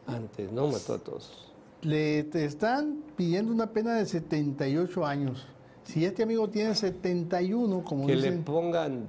[0.06, 1.52] Antes no mató a todos.
[1.82, 5.46] le te están pidiendo una pena de 78 años.
[5.84, 9.08] Si este amigo tiene 71, como Que le pongan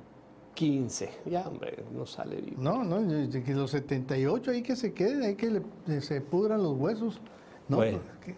[0.63, 1.10] 15.
[1.26, 2.62] Ya, hombre, no sale vivo.
[2.62, 3.00] no, no,
[3.32, 5.50] que los 78 ahí que se queden, ahí que
[5.88, 7.22] le- se pudran los huesos.
[7.69, 8.00] No, Bueno.
[8.10, 8.36] porque-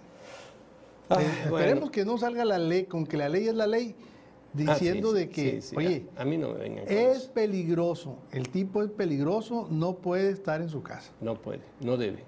[1.09, 1.57] Ah, Eh, bueno.
[1.57, 4.05] Esperemos que no salga la ley, con que la ley es la ley, Ah,
[4.53, 5.75] diciendo sí, de que, sí, sí.
[5.75, 7.31] oye, a, a mí no me vengan es eso.
[7.33, 11.11] peligroso, el tipo es peligroso, no puede estar en su casa.
[11.21, 12.23] No puede, no debe.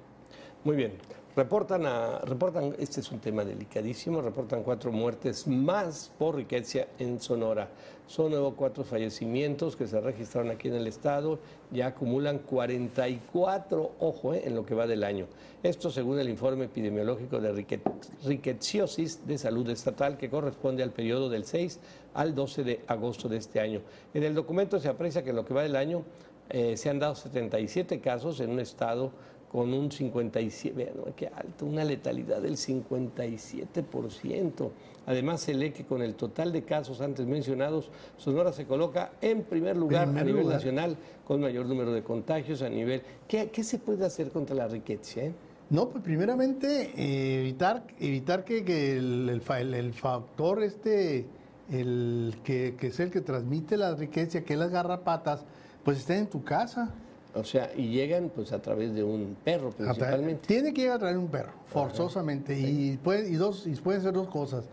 [0.64, 0.94] Muy bien.
[1.36, 7.20] Reportan, a, reportan, este es un tema delicadísimo, reportan cuatro muertes más por riqueza en
[7.20, 7.70] Sonora.
[8.08, 11.40] Son nuevos cuatro fallecimientos que se registraron aquí en el estado,
[11.72, 15.26] ya acumulan 44, ojo, eh, en lo que va del año.
[15.64, 17.82] Esto según el informe epidemiológico de rique-
[18.26, 21.80] riqueciosis de salud estatal que corresponde al periodo del 6
[22.14, 23.82] al 12 de agosto de este año.
[24.14, 26.04] En el documento se aprecia que en lo que va del año
[26.50, 29.12] eh, se han dado 77 casos en un estado
[29.54, 31.16] con un 57, vean ¿no?
[31.16, 34.70] qué alto, una letalidad del 57%.
[35.06, 39.44] Además se lee que con el total de casos antes mencionados, Sonora se coloca en
[39.44, 40.58] primer lugar Primer a nivel lugar.
[40.58, 43.04] nacional con mayor número de contagios a nivel...
[43.28, 45.22] ¿Qué, qué se puede hacer contra la riqueza?
[45.22, 45.34] eh?
[45.70, 51.26] No, pues primeramente eh, evitar, evitar que, que el, el fa- el- el factor este,
[51.70, 55.46] el que, que es el que transmite la riqueza, que es las garrapatas,
[55.84, 56.92] pues estén en tu casa.
[57.36, 60.48] O sea, y llegan pues a través de un perro principalmente.
[60.48, 62.60] Tiene que llegar a traer un perro, forzosamente.
[62.60, 64.66] Y, puede- y, dos, y pueden ser dos cosas.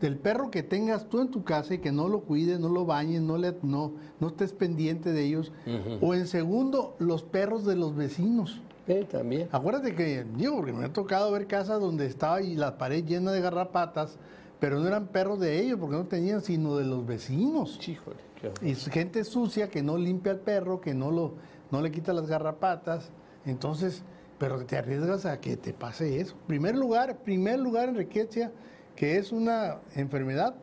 [0.00, 2.84] Del perro que tengas tú en tu casa y que no lo cuides, no lo
[2.84, 5.52] bañes, no, le, no, no estés pendiente de ellos.
[6.00, 8.60] O en segundo, los perros de los vecinos.
[8.88, 9.48] Eh, también.
[9.52, 13.30] Acuérdate que, digo, porque me ha tocado ver casas donde estaba y la pared llena
[13.30, 14.18] de garrapatas,
[14.58, 17.78] pero no eran perros de ellos, porque no tenían sino de los vecinos.
[17.88, 18.50] Híjole, qué.
[18.68, 21.34] Y gente sucia que no limpia al perro, que no, lo,
[21.72, 23.10] no le quita las garrapatas.
[23.44, 24.02] Entonces,
[24.38, 26.36] pero te arriesgas a que te pase eso.
[26.46, 28.50] Primer lugar, primer lugar en riqueza,
[28.94, 30.54] que es una enfermedad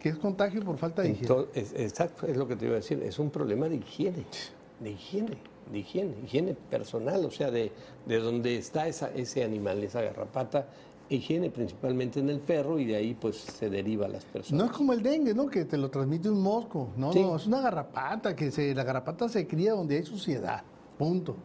[0.00, 1.46] que es contagio por falta de higiene.
[1.54, 3.02] Es- exacto, es lo que te iba a decir.
[3.02, 4.24] Es un problema de higiene,
[4.80, 5.38] de higiene,
[5.70, 7.72] de higiene, higiene personal, o sea, de,
[8.06, 10.66] de donde está esa, ese animal, esa garrapata,
[11.08, 14.66] higiene principalmente en el perro y de ahí pues se deriva a las No personas.
[14.70, 15.46] es como el dengue, ¿no?
[15.46, 16.88] Que te lo transmite un mosco.
[16.96, 17.20] No, Sí.
[17.22, 20.62] no, es una garrapata, que se, la garrapata se cría donde hay suciedad.
[20.98, 21.36] Punto.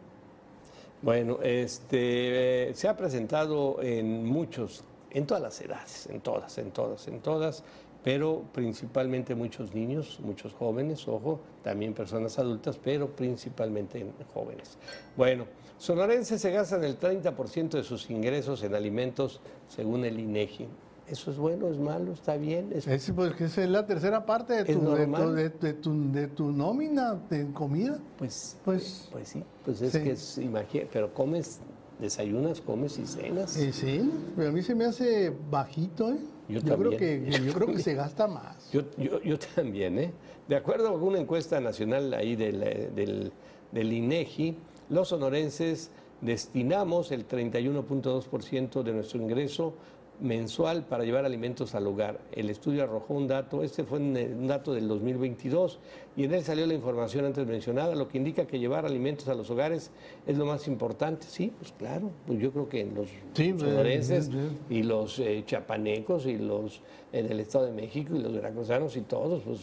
[1.02, 6.70] Bueno, este, eh, se ha presentado en muchos, en todas las edades, en todas, en
[6.70, 7.64] todas, en todas,
[8.04, 14.76] pero principalmente muchos niños, muchos jóvenes, ojo, también personas adultas, pero principalmente en jóvenes.
[15.16, 15.44] Bueno,
[15.80, 20.68] sonorenses se gastan el 30% de sus ingresos en alimentos según el INEGI.
[21.08, 22.70] ¿Eso es bueno, es malo, está bien?
[22.72, 26.12] ¿Es Es, pues, es la tercera parte de ¿Es tu, de, tu, de- de tu,
[26.12, 27.98] de tu nómina de comida.
[28.16, 30.02] Pues, Pues- pues sí, pues es sí.
[30.04, 31.58] que es, imagina, pero comes,
[31.98, 33.56] desayunas, comes y cenas.
[33.56, 36.18] Eh, sí, pero a mí se me hace bajito, ¿eh?
[36.48, 36.98] Yo creo también.
[36.98, 38.70] que yo creo que se gasta más.
[38.72, 40.12] Yo, yo, yo también, ¿eh?
[40.46, 42.60] De acuerdo a una encuesta nacional ahí del,
[42.94, 43.32] del,
[43.72, 44.56] del INEGI,
[44.90, 49.74] los sonorenses destinamos el 31.2% de nuestro ingreso
[50.20, 52.20] mensual para llevar alimentos al hogar.
[52.32, 55.78] El estudio arrojó un dato, este fue un, eh, dato del 2022,
[56.16, 59.34] y en él salió la información antes mencionada, lo que indica que llevar alimentos a
[59.34, 59.90] los hogares
[60.26, 61.26] es lo más importante.
[61.26, 64.30] Sí, pues claro, pues yo creo que en los Sí, pues, sonorenses
[64.68, 69.00] y los eh, chapanecos y los eh, del Estado de México y los veracruzanos y
[69.02, 69.60] todos, pues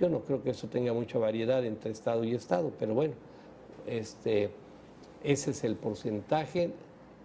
[0.00, 3.14] yo no creo que eso tenga mucha variedad entre Estado y Estado, pero bueno,
[3.86, 4.50] este,
[5.22, 6.72] ese es el porcentaje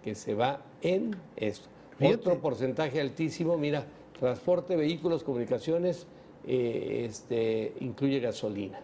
[0.04, 1.68] que se va en esto.
[1.98, 2.16] Fíjate.
[2.18, 3.86] Otro porcentaje altísimo, mira,
[4.20, 6.06] transporte, vehículos, comunicaciones,
[6.46, 8.80] eh, este, incluye gasolina.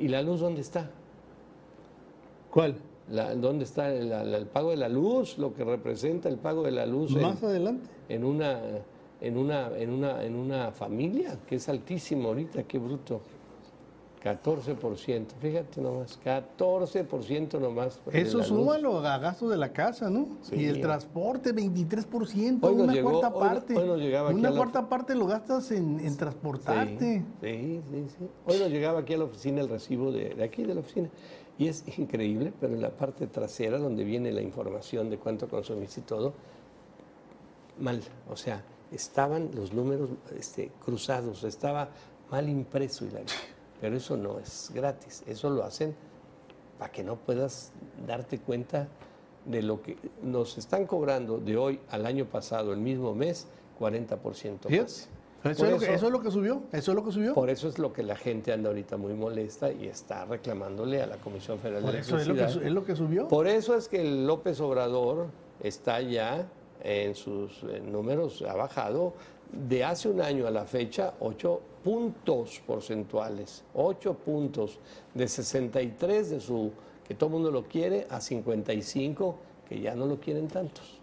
[0.00, 0.90] ¿Y la luz dónde está?
[2.50, 2.76] ¿Cuál?
[3.10, 5.38] La- ¿Dónde está la- el pago de la luz?
[5.38, 7.88] Lo que representa el pago de la luz en- Más adelante.
[8.08, 8.60] en una,
[9.20, 13.20] en una, en una, en una familia, que es altísimo ahorita, qué bruto.
[14.22, 18.00] 14%, fíjate nomás, 14% nomás.
[18.12, 20.26] Eso la súmalo a gastos de la casa, ¿no?
[20.42, 20.56] Sí.
[20.56, 23.76] Y el transporte, 23%, Hoy una llegó- cuarta hoy parte.
[23.76, 27.24] hoy nos llegaba aquí una la- cuarta parte lo gastas en, en transportarte.
[27.40, 28.28] Sí, sí, sí.
[28.46, 31.08] Hoy nos llegaba aquí a la oficina el recibo de, de aquí, de la oficina.
[31.58, 36.00] Y es increíble, pero en la parte trasera, donde viene la información de cuánto consumiste
[36.00, 36.32] y todo,
[37.80, 38.00] mal.
[38.30, 41.88] O sea, estaban los números este, cruzados, estaba
[42.30, 43.04] mal impreso.
[43.04, 43.26] Hilario.
[43.80, 45.94] Pero eso no es gratis, eso lo hacen
[46.78, 47.72] para que no puedas
[48.06, 48.88] darte cuenta
[49.44, 53.46] de lo que nos están cobrando de hoy al año pasado, el mismo mes,
[53.80, 54.80] 40% Fíjate.
[54.82, 55.08] más.
[55.44, 57.32] Eso, es lo que, eso- es lo que subió, eso es lo que subió.
[57.34, 61.06] Por eso es lo que la gente anda ahorita muy molesta y está reclamándole a
[61.06, 62.66] la Comisión Federal Por de eso es lo, que, Electricidad.
[62.66, 63.28] es lo que subió.
[63.28, 65.28] Por eso es que el López Obrador
[65.62, 66.48] está ya
[66.82, 69.14] en sus números, ha bajado
[69.52, 71.60] de hace un año a la fecha 8
[71.92, 74.78] puntos porcentuales, 8 puntos,
[75.14, 76.70] de 63 de su,
[77.06, 81.00] que todo el mundo lo quiere, a 55 que ya no lo quieren tantos.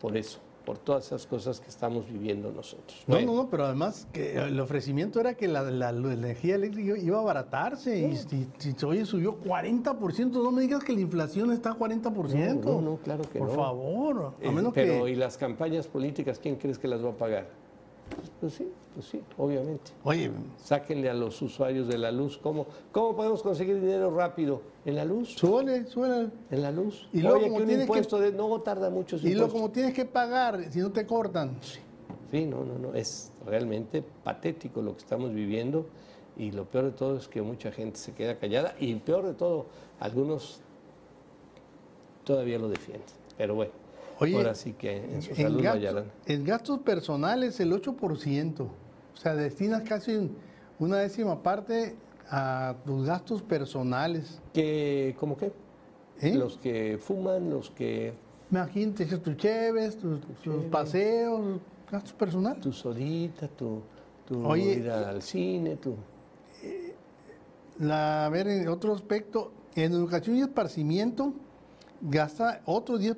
[0.00, 3.02] Por eso, por todas esas cosas que estamos viviendo nosotros.
[3.08, 3.32] No, Bueno.
[3.32, 7.16] no, no, pero además que el ofrecimiento era que la, la- la energía eléctrica iba
[7.18, 8.46] a abaratarse y si,
[8.86, 12.60] oye, subió 40%, no me digas que la inflación está a 40%.
[12.60, 13.54] No, no, no, claro que Por no.
[13.56, 15.10] favor, a Eh, menos pero que...
[15.10, 17.57] ¿y las campañas políticas quién crees que las va a pagar?
[18.16, 19.90] Pues, pues sí, pues sí, obviamente.
[20.04, 20.30] Oye,
[20.62, 22.38] Sáquenle a los usuarios de la luz.
[22.38, 24.62] ¿Cómo, ¿Cómo podemos conseguir dinero rápido?
[24.84, 25.34] ¿En la luz?
[25.34, 26.30] súbele, súbele.
[26.50, 27.08] ¿En la luz?
[27.12, 28.32] Y luego Oye, como que un tienes que- impuesto de...
[28.32, 29.52] No tarda mucho Y luego impuesto.
[29.54, 31.56] como tienes que pagar, si no te cortan.
[32.30, 32.94] Sí, no, no, no.
[32.94, 35.86] Es realmente patético lo que estamos viviendo.
[36.36, 38.74] Y lo peor de todo es que mucha gente se queda callada.
[38.78, 39.66] Y peor de todo,
[40.00, 40.60] algunos
[42.24, 43.04] todavía lo defienden.
[43.36, 43.72] Pero bueno,
[44.20, 46.04] Oye, ahora sí que en su En, salud no gasto- hallarán.
[46.26, 48.60] en gastos personales el 8%.
[49.14, 50.36] O sea, destinas casi un-
[50.78, 51.94] una décima parte
[52.30, 54.40] a tus gastos personales.
[54.52, 55.52] que ¿Cómo qué?
[56.20, 56.34] ¿eh?
[56.34, 58.12] Los que fuman, los que
[58.50, 60.68] Imagínate, tus cheves, tus, tus cheve.
[60.70, 62.60] paseos, gastos personales.
[62.62, 63.82] tu solita, tu,
[64.26, 65.94] tu Oye, ir al cine, tu...
[67.78, 71.32] La, a ver, en otro aspecto, en educación y esparcimiento
[72.00, 73.16] gasta otro 10%,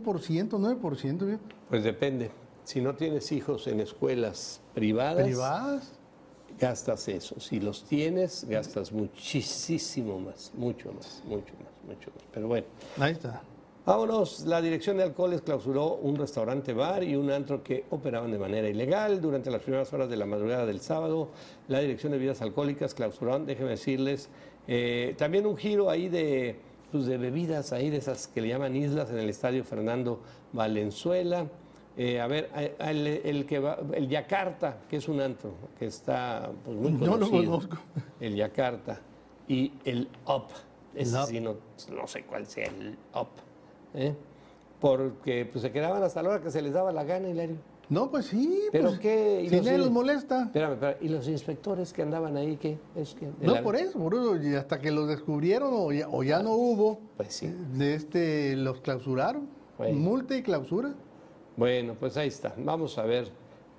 [0.48, 1.38] 9%, ¿vio?
[1.68, 2.30] Pues depende.
[2.64, 5.92] Si no tienes hijos en escuelas privadas, privadas.
[6.58, 7.40] gastas eso.
[7.40, 12.24] Si los tienes, gastas muchísimo más, mucho más, mucho más, mucho más.
[12.32, 12.66] Pero bueno,
[12.98, 13.42] Ahí está.
[13.86, 18.38] Vámonos, la Dirección de Alcoholes clausuró un restaurante bar y un antro que operaban de
[18.38, 19.20] manera ilegal.
[19.22, 21.30] Durante las primeras horas de la madrugada del sábado,
[21.66, 24.28] la Dirección de Bebidas Alcohólicas clausuraron, déjenme decirles,
[24.68, 26.56] eh, también un giro ahí de,
[26.90, 30.20] pues, de bebidas, ahí de esas que le llaman islas en el Estadio Fernando
[30.52, 31.46] Valenzuela.
[31.96, 35.86] Eh, a ver, a- el, el que va, el Yakarta, que es un antro, que
[35.86, 37.44] está pues, muy No lo conocido.
[37.58, 37.78] conozco.
[38.20, 39.00] El Yakarta.
[39.48, 40.44] Y el Up.
[40.94, 41.56] Ese sí no,
[41.94, 43.28] no sé cuál sea el Up.
[43.94, 44.14] ¿eh?
[44.80, 47.56] Porque pues, se quedaban hasta la hora que se les daba la gana, Hilario.
[47.90, 48.60] No, pues sí.
[48.72, 49.42] ¿Pero pues, qué?
[49.44, 50.44] ¿Y Si nadie los molesta.
[50.44, 52.78] Espérame, espérame, ¿y los inspectores que andaban ahí qué?
[52.94, 56.08] Es que, No, la- por eso, por eso, y hasta que los descubrieron o ya,
[56.08, 57.52] o ya no hubo, Pues sí.
[57.74, 59.48] de este, los clausuraron.
[59.76, 59.98] Bueno.
[59.98, 60.94] Multa y clausura.
[61.56, 62.54] Bueno, pues ahí está.
[62.58, 63.28] Vamos a ver,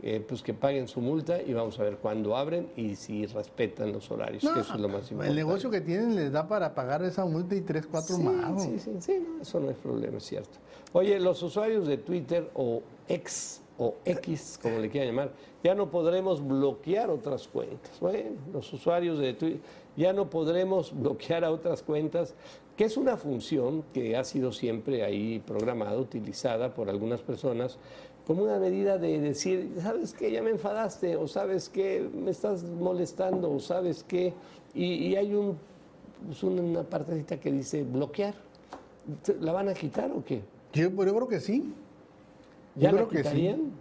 [0.01, 3.93] eh, pues que paguen su multa y vamos a ver cuándo abren y si respetan
[3.93, 5.29] los horarios, No, que eso es lo más importante.
[5.29, 8.61] el negocio que tienen les da para pagar esa multa y tres, cuatro sí, más.
[8.63, 10.57] Sí, sí, sí, no, eso no es problema, es cierto.
[10.91, 15.31] Oye, los usuarios de Twitter o X o X, como le quieran llamar,
[15.63, 17.99] ya no podremos bloquear otras cuentas.
[18.53, 19.59] Los usuarios de Twitter
[19.97, 22.35] ya no podremos bloquear a otras cuentas,
[22.77, 27.79] que es una función que ha sido siempre ahí programada, utilizada por algunas personas
[28.27, 30.31] como una medida de decir, ¿sabes qué?
[30.31, 32.07] Ya me enfadaste, o ¿sabes qué?
[32.13, 34.31] Me estás molestando, o ¿sabes qué?
[34.75, 35.57] Y, y hay un,
[36.27, 38.35] pues, una partecita que dice bloquear.
[39.39, 40.43] ¿La van a quitar o qué?
[40.71, 41.73] Yo, yo creo que sí.
[42.75, 43.15] ¿Ya la sí.
[43.17, 43.71] quitarían?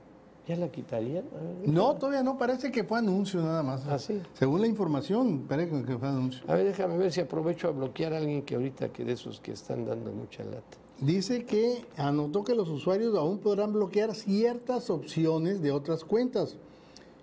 [0.47, 1.25] ¿Ya la quitarían?
[1.31, 3.87] Ver, No, todavía no, parece que fue anuncio nada más.
[3.87, 4.21] Ah, sí.
[4.35, 6.43] Según la información, parece que fue anuncio.
[6.49, 9.39] A ver, déjame ver si aprovecho a bloquear a alguien que ahorita que de esos
[9.41, 10.79] que están dando mucha lata.
[11.01, 16.57] Dice que anotó que los usuarios aún podrán bloquear ciertas opciones de otras cuentas,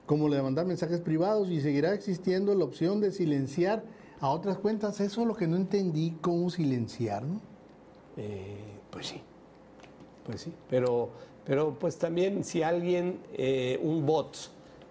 [0.05, 3.83] como la de mandar mensajes privados, y seguirá existiendo la opción de silenciar
[4.19, 4.99] a otras cuentas.
[4.99, 7.39] Eso es lo que no entendí, cómo silenciar, ¿no?
[8.15, 8.57] Eh,
[8.89, 9.21] pues sí,
[10.25, 10.53] pues sí.
[10.69, 11.09] Pero,
[11.47, 14.35] pero pues también si alguien, eh, un bot,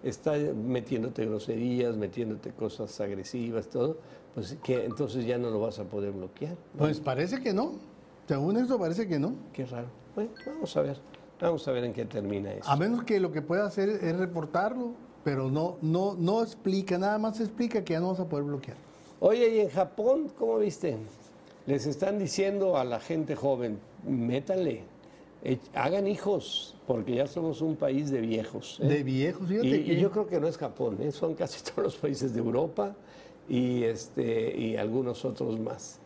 [0.03, 3.97] está metiéndote groserías, metiéndote cosas agresivas, todo,
[4.33, 6.53] pues que entonces ya no lo vas a poder bloquear.
[6.73, 6.79] ¿no?
[6.79, 7.73] Pues parece que no.
[8.27, 9.35] Según esto parece que no.
[9.53, 9.87] Qué raro.
[10.15, 10.97] Bueno, vamos a ver.
[11.39, 12.69] Vamos a ver en qué termina eso.
[12.69, 14.93] A menos que lo que pueda hacer es reportarlo,
[15.23, 18.77] pero no, no, no explica, nada más explica que ya no vas a poder bloquear.
[19.19, 20.97] Oye, y en Japón, ¿cómo viste?
[21.67, 24.83] Les están diciendo a la gente joven, métanle,
[25.47, 28.79] eh, hagan hijos, porque ya somos un país de viejos.
[28.81, 28.87] ¿eh?
[28.87, 29.93] De viejos, fíjate Y, que...
[29.93, 31.11] y yo creo que no es Japón, ¿eh?
[31.11, 32.95] son casi todos los países de Europa
[33.47, 35.99] y, este, y algunos otros más.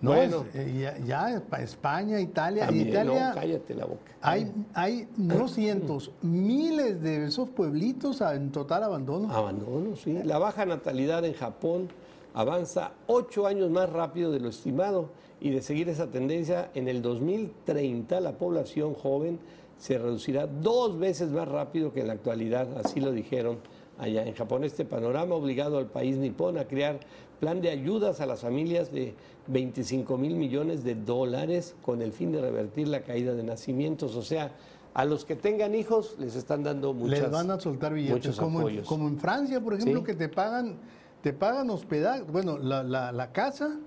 [0.00, 4.12] No, bueno, es- ya, ya Espa- España, Italia, también, Italia no, cállate la boca.
[4.20, 9.32] hay, hay no cientos, miles de esos pueblitos en total abandono.
[9.32, 10.12] Abandono, sí.
[10.22, 11.88] La baja natalidad en Japón
[12.34, 15.08] avanza ocho años más rápido de lo estimado
[15.46, 19.38] y de seguir esa tendencia, en el 2030 la población joven
[19.78, 23.58] se reducirá dos veces más rápido que en la actualidad, así lo dijeron
[23.98, 24.64] allá en Japón.
[24.64, 26.98] Este panorama ha obligado al país nipón a crear
[27.40, 29.14] plan de ayudas a las familias de
[29.48, 34.16] 25 mil millones de dólares con el fin de revertir la caída de nacimientos.
[34.16, 34.52] O sea,
[34.94, 38.40] a los que tengan hijos les están dando muchas Les van a soltar billetes, muchos
[38.40, 40.06] como en, como en Francia, por ejemplo, Sí.
[40.06, 40.76] que te pagan,
[41.22, 43.78] te pagan hospedaje, bueno, la, la- la casa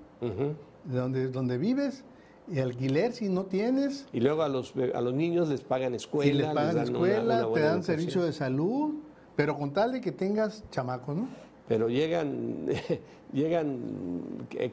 [0.86, 2.04] donde, donde vives,
[2.52, 6.32] y alquiler si no tienes, Y luego a los, a los niños les pagan escuela,
[6.32, 7.84] y les pagan dan escuela, una te dan educación.
[7.84, 8.96] servicio de salud,
[9.36, 11.28] pero con tal de que tengas chamaco, ¿no?
[11.68, 12.66] Pero llegan,
[13.34, 13.78] llegan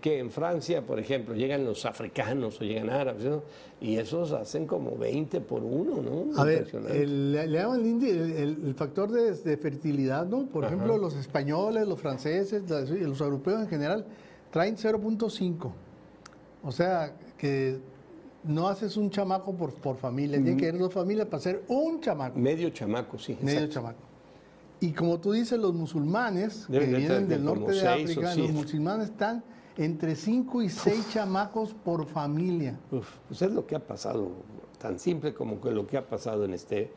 [0.00, 3.42] que, en Francia, por ejemplo, llegan los africanos o llegan árabes, ¿no?
[3.78, 6.40] y esos hacen como 20 por uno, ¿no?
[6.40, 10.46] A ver, el- le llaman el, el- factor de, de fertilidad, ¿no?
[10.46, 14.06] Por ejemplo, los españoles, los franceses, los europeos en general,
[14.50, 15.70] traen 0.5.
[16.66, 17.78] O sea, que
[18.42, 22.00] no haces un chamaco por, por familia, tiene que haber dos familias para hacer un
[22.00, 23.38] chamaco, Medio chamaco, sí.
[23.40, 23.74] medio exacto.
[23.74, 24.00] chamaco.
[24.80, 28.50] Y como tú dices, los musulmanes, Deben que vienen del norte de seis África, los
[28.50, 29.42] musulmanes están
[29.76, 32.78] entre 5 y 6 chamacos por familia.
[32.90, 34.30] Uf, pues es lo que ha pasado,
[34.78, 36.90] tan simple como que lo que ha pasado en este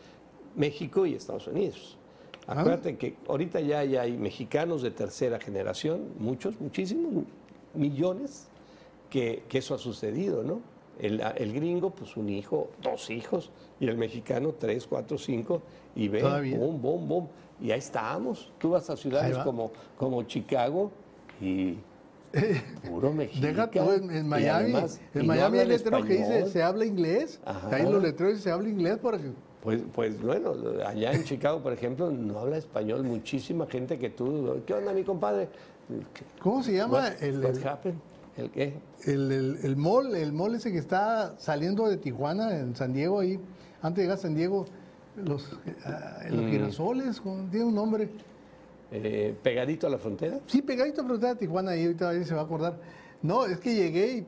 [0.56, 1.98] México y Estados Unidos.
[2.48, 2.62] Ah.
[2.62, 7.26] Acuérdate que ahorita ya, ya hay mexicanos de tercera generación, muchos, muchísimos,
[7.74, 8.48] millones,
[9.10, 10.62] que, que eso ha sucedido, ¿no?
[11.00, 15.62] El, el gringo, pues un hijo, dos hijos, y el mexicano, tres, cuatro, cinco,
[15.96, 16.58] y ve, Todavía.
[16.58, 17.28] bom, bom, bom,
[17.62, 18.52] y ahí estamos.
[18.60, 19.44] Tú vas a ciudades va.
[19.46, 20.92] como, como Chicago
[21.40, 21.78] y
[22.90, 23.48] puro mexicano.
[23.48, 26.14] Deja tú, en, en y Miami, además- y en no Miami hay hablan letreros que
[26.14, 27.40] dice se habla inglés.
[27.46, 27.76] Ajá.
[27.76, 29.32] Ahí los letreros dice se habla inglés para que
[29.64, 30.54] Pues, pues bueno,
[30.86, 34.62] allá en Chicago, por ejemplo, no habla español muchísima gente que tú.
[34.66, 35.48] ¿Qué onda, mi compadre?
[36.42, 36.98] ¿Cómo se llama?
[37.00, 37.96] What- el, what el, happened?
[38.38, 38.80] ¿El qué?
[39.06, 43.20] el, el- el mall, el mall ese que está saliendo de Tijuana, en San Diego,
[43.20, 43.40] ahí,
[43.82, 44.66] antes de llegar a San Diego,
[45.18, 45.50] los,
[46.30, 46.50] los Mm.
[46.50, 47.22] girasoles,
[47.52, 48.10] tiene un nombre.
[48.92, 50.40] Eh, ¿Pegadito a la frontera?
[50.48, 52.78] Sí, pegadito a la frontera de Tijuana, ahí ahorita se va a acordar.
[53.22, 54.28] No, es que llegué y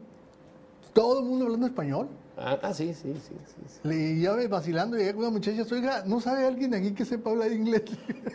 [0.93, 2.07] todo el mundo hablando español.
[2.37, 3.35] Ah, ah, sí, sí, sí.
[3.83, 7.29] sí, Y ya vacilando, llegué con una muchacha, oiga, ¿no sabe alguien aquí que sepa
[7.29, 7.83] hablar inglés?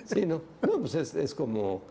[0.07, 0.41] Sí, no.
[0.63, 1.83] No, pues es, es como.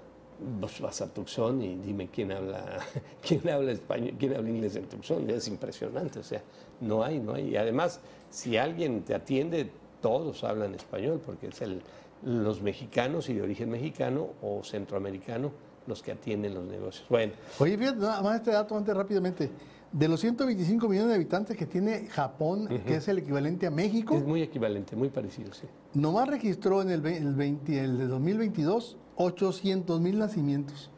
[0.60, 2.80] Pues vas a Tucson y dime quién habla,
[3.26, 5.30] quién habla español, quién habla inglés en Tucson.
[5.30, 6.20] Es impresionante.
[6.20, 6.42] O sea,
[6.82, 7.50] no hay, no hay.
[7.50, 9.70] Y además, si alguien te atiende,
[10.02, 11.82] todos hablan español, porque es el,
[12.24, 15.52] los mexicanos y de origen mexicano o centroamericano
[15.88, 17.08] los que atienden los negocios.
[17.10, 19.50] Bueno, Oye, fíjate, nada más este dato antes rápidamente.
[19.92, 24.16] De los 125 millones de habitantes que tiene Japón, que es el equivalente a México,
[24.16, 25.68] es muy equivalente, muy parecido, sí.
[25.94, 30.90] nomás registró en el, el 20, el de 2022 800 mil nacimientos.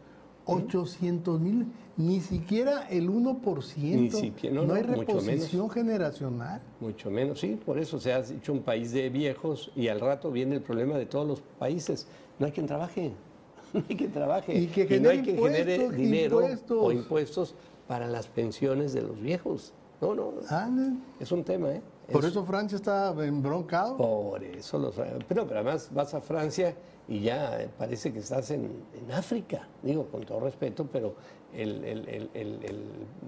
[0.45, 3.76] 800 mil, ni siquiera el 1%.
[3.76, 6.61] Ni siquiera, no, no, hay mucho reposición generacional.
[6.80, 10.32] Mucho menos, sí, por eso se ha hecho un país de viejos y al rato
[10.32, 12.07] viene el problema de todos los países.
[12.39, 13.11] No hay quien trabaje,
[13.74, 14.57] no hay quien trabaje.
[14.57, 16.78] Y que no hay quien genere dinero impuestos.
[16.80, 17.55] o impuestos
[17.88, 19.74] para las pensiones de los viejos.
[19.99, 20.34] No, no,
[21.20, 21.82] es un tema, ¿eh?
[22.11, 23.97] Por Es- eso Francia está embroncado.
[23.97, 24.95] Por eso los...
[25.28, 26.74] Pero, pero además vas a Francia
[27.08, 31.16] y ya eh, parece que estás en, en África, digo con todo respeto, pero
[31.53, 32.84] el- el- el-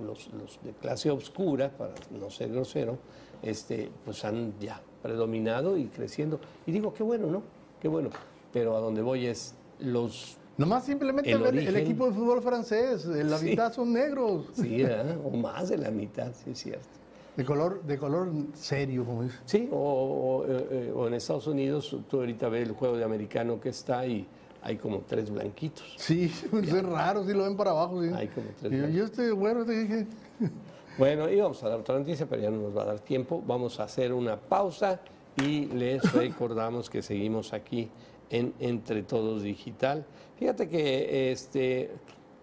[0.06, 2.98] los, los de clase oscura, para no ser grosero,
[3.42, 6.40] este, pues han ya predominado y creciendo.
[6.66, 7.42] Y digo, qué bueno, ¿no?
[7.82, 8.10] Qué bueno.
[8.52, 10.36] Pero a donde voy es los...
[10.58, 13.46] Nomás simplemente El equipo de fútbol francés, la Sí.
[13.46, 14.84] mitad son negros, Sí,
[15.24, 16.99] o más de la mitad, sí es cierto.
[17.40, 19.38] De color, de color serio, como dice.
[19.46, 23.62] Sí, o, o, eh, o en Estados Unidos, tú ahorita ves el juego de americano
[23.62, 24.28] que está y
[24.62, 25.96] hay como tres blanquitos.
[25.96, 26.26] Sí,
[26.64, 28.04] es raro, sí lo ven para abajo.
[28.04, 28.12] Sí.
[28.14, 30.08] Hay como tres yo, yo estoy bueno, te dije.
[30.98, 33.42] Bueno, íbamos a dar otra noticia, pero ya no nos va a dar tiempo.
[33.48, 35.00] Vamos a hacer una pausa
[35.42, 37.90] y les recordamos que seguimos aquí
[38.30, 40.06] en Entre Todos Digital.
[40.38, 41.92] Fíjate que este,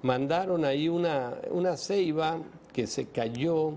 [0.01, 2.38] mandaron ahí una, una ceiba
[2.72, 3.74] que se cayó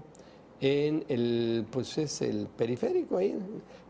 [0.61, 3.35] en el, pues es el periférico ahí,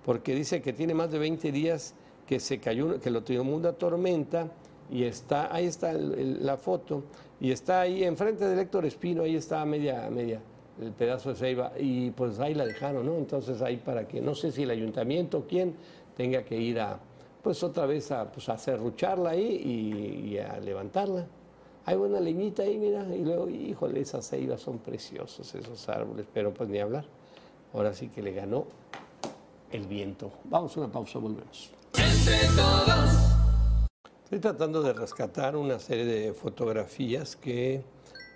[0.05, 1.95] porque dice que tiene más de 20 días
[2.27, 4.51] que se cayó, que lo tomó una tormenta
[4.91, 7.03] y está, ahí está el- el- la foto,
[7.39, 10.41] y está ahí enfrente del Héctor Espino, ahí está media, media,
[10.81, 13.15] el pedazo de ceiba, y pues ahí la dejaron, ¿no?
[13.17, 15.73] Entonces ahí para que, no sé si el ayuntamiento o quién
[16.15, 16.99] tenga que ir a,
[17.41, 21.25] pues otra vez a, pues a cerrucharla ahí y a levantarla.
[21.89, 26.53] Hay una leñita ahí, mira, y luego, híjole, esas ceibas son preciosos, esos árboles, pero
[26.53, 27.05] pues ni hablar.
[27.73, 28.67] Ahora sí que le ganó
[29.71, 30.31] el viento.
[30.43, 31.71] Vamos a una pausa, volvemos.
[34.23, 37.81] Estoy tratando de rescatar una serie de fotografías que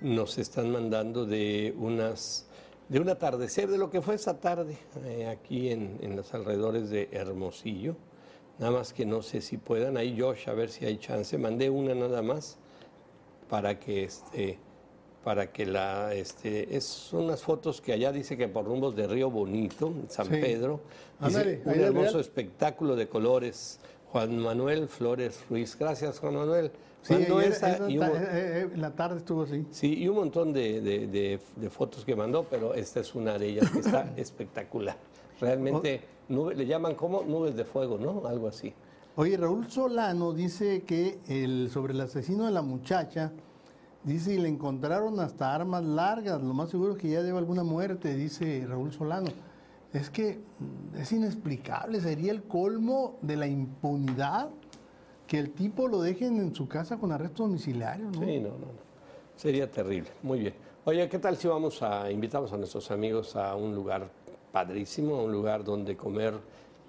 [0.01, 2.47] nos están mandando de unas
[2.89, 6.89] de un atardecer de lo que fue esa tarde eh, aquí en, en los alrededores
[6.89, 7.97] de Hermosillo.
[8.57, 9.95] Nada más que no sé si puedan.
[9.95, 11.37] Ahí Josh, a ver si hay chance.
[11.37, 12.57] Mandé una nada más
[13.53, 14.57] para que este
[15.23, 19.29] para que la este es unas fotos que allá dice que por rumbos de Río
[19.29, 20.37] Bonito, San Sí.
[20.41, 20.79] Pedro,
[21.21, 23.79] un hermoso espectáculo de colores.
[24.11, 25.75] Juan Manuel Flores Ruiz.
[25.79, 26.71] Gracias, Juan Manuel.
[27.03, 29.65] Sí, ayer- esa y un eh, eh, la tarde estuvo así.
[29.71, 33.37] Sí, y un montón de, de- de- de fotos que mandó, pero esta es una
[33.37, 34.95] de ellas que está espectacular.
[35.39, 38.27] Realmente, nube- le llaman como nubes de fuego, ¿no?
[38.27, 38.73] Algo así.
[39.16, 41.20] Oye, Raúl Solano dice que
[41.72, 43.32] sobre el asesino de la muchacha,
[44.03, 47.64] dice y le encontraron hasta armas largas, lo más seguro es que ya lleva alguna
[47.64, 49.30] muerte, dice Raúl Solano.
[49.93, 54.49] Es que mm, es inexplicable, sería el colmo de la impunidad
[55.28, 58.20] que el tipo lo dejen en su casa con arresto domiciliario, ¿no?
[58.20, 58.84] Sí, no, no, no.
[59.36, 60.09] Sería terrible.
[60.24, 60.55] Muy bien.
[60.86, 64.09] Oye, ¿qué tal si vamos a invitamos a nuestros amigos a un lugar
[64.51, 66.34] padrísimo, a un lugar donde comer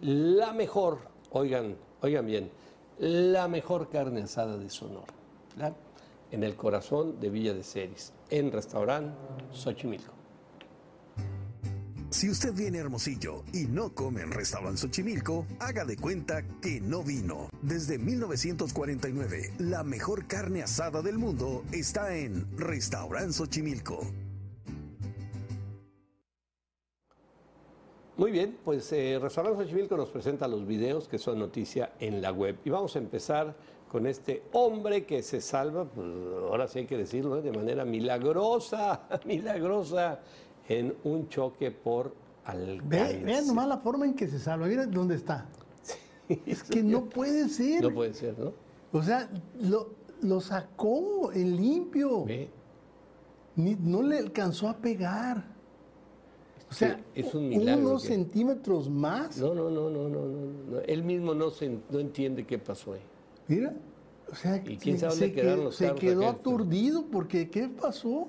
[0.01, 1.01] la mejor,
[1.31, 2.51] oigan, oigan bien,
[2.99, 5.13] la mejor carne asada de Sonora,
[5.57, 5.75] ¿verdad?
[6.31, 9.17] En el corazón de Villa de Ceris, en restaurante
[9.53, 10.13] Xochimilco.
[12.11, 17.03] Si usted viene Hermosillo y no come en Restaurant Xochimilco, haga de cuenta que no
[17.03, 17.49] vino.
[17.63, 24.07] Desde 1949, la mejor carne asada del mundo está en Restaurant Xochimilco.
[28.17, 32.31] Muy bien, pues eh, Restaurante Xochimilco nos presenta los videos que son noticia en la
[32.31, 32.57] web.
[32.65, 33.57] Y vamos a empezar
[33.91, 36.07] con este hombre que se salva, pues,
[36.49, 37.43] ahora sí hay que decirlo, ¿eh?
[37.43, 40.21] de manera milagrosa, milagrosa,
[40.69, 43.25] en un choque por Ve- alcalde.
[43.25, 45.47] vean nomás la forma en que se salva, mira dónde está.
[46.47, 47.83] Es que no puede ser.
[47.83, 48.53] No puede ser, ¿no?
[48.93, 49.29] O sea,
[49.61, 49.91] lo,
[50.23, 52.25] lo sacó en limpio.
[52.25, 52.49] Ve,
[53.57, 55.54] Ni- no le alcanzó a pegar.
[56.71, 59.39] O sea, es un milagro unos que- centímetros más.
[59.39, 60.81] No, no, no, no, no, no.
[60.87, 63.01] Él mismo no, se, no entiende qué pasó ahí.
[63.47, 63.75] Mira,
[64.31, 68.29] o sea, ¿Y quién sabe se, quedaron los se quedó aturdido porque ¿qué pasó?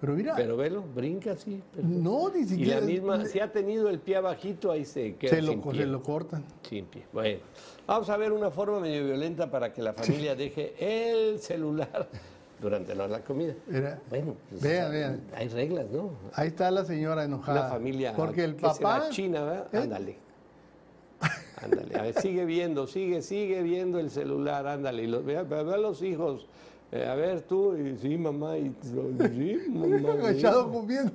[0.00, 1.62] Pero mira, Pero velo, brinca así.
[1.82, 2.80] no, ni Y siquiera.
[2.80, 5.70] la misma, si ha tenido el pie abajito, ahí se queda se, lo, sin co-
[5.70, 5.80] pie.
[5.80, 6.44] se lo cortan.
[6.68, 7.04] Sin pie.
[7.14, 7.40] Bueno,
[7.86, 12.08] vamos a ver una forma medio violenta para que la familia deje el celular
[12.60, 13.54] durante la, la comida.
[14.10, 15.20] Bueno, pues, Vean, vean.
[15.34, 16.10] hay reglas, ¿no?
[16.34, 17.60] ahí está la señora enojada.
[17.62, 19.08] Una familia Porque el papá.
[19.10, 19.66] china, ¿verdad?
[19.74, 19.78] ¿Eh?
[19.78, 20.16] Ándale.
[21.62, 25.64] Ándale, a ver, sigue viendo, sigue, sigue viendo el celular, ándale, y los, ve, ve-
[25.64, 26.46] ve a los hijos,
[26.92, 30.12] eh, a ver tú, y sí, mamá, y sí, mamá.
[30.12, 31.12] agachado comiendo.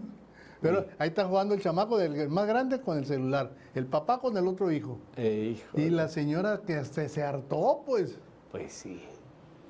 [0.60, 4.20] Pero ahí está jugando el chamaco del el más grande con el celular, el papá
[4.20, 4.98] con el otro hijo.
[5.16, 8.18] Eh, hijo, Y la señora que se, se hartó, pues.
[8.52, 9.00] pues sí.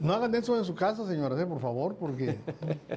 [0.02, 2.40] No hagan eso en su casa, señoras, eh, por favor, porque.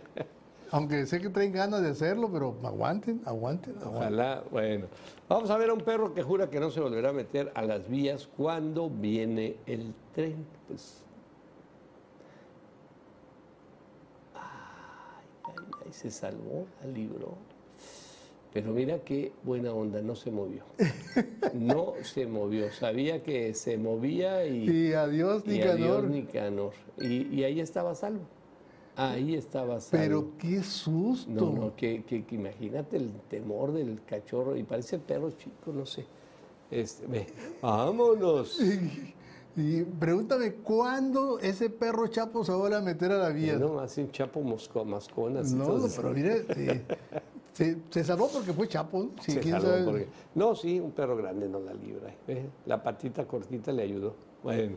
[0.70, 3.94] aunque sé que traen ganas de hacerlo, pero aguanten, aguanten, aguanten.
[3.94, 4.86] Ojalá, bueno.
[5.28, 7.62] Vamos a ver a un perro que jura que no se volverá a meter a
[7.62, 10.46] las vías cuando viene el tren.
[10.66, 11.04] Pues.
[14.34, 17.36] Ay, ay, ay, se salvó, la libró.
[18.54, 20.62] Pero mira qué buena onda, no se movió.
[21.52, 22.72] No se movió.
[22.72, 24.68] Sabía que se movía y.
[24.88, 26.72] Y adiós, y adiós, Nicanor.
[27.00, 28.22] Y, y ahí estaba salvo.
[28.96, 30.02] Ahí estaba salvo.
[30.04, 31.30] Pero qué susto.
[31.30, 35.84] No, no, que, que- que imagínate el temor del cachorro y parece perro chico, no
[35.84, 36.06] sé.
[36.70, 37.26] Este,
[37.60, 38.58] vámonos.
[39.56, 43.54] Y pregúntame cuándo ese perro chapo se vuelve a meter a la vía.
[43.56, 45.54] No, hace un chapo mosco, mascón, así.
[45.54, 46.82] No, pero mire, eh,
[47.54, 48.98] se, se salvó porque fue chapo.
[48.98, 49.10] ¿no?
[49.22, 49.84] Sí, se quién salvó sabe.
[49.84, 52.14] porque- No, sí, un perro grande no la libra.
[52.28, 52.46] ¿eh?
[52.66, 54.14] La patita cortita le ayudó.
[54.42, 54.76] Bueno,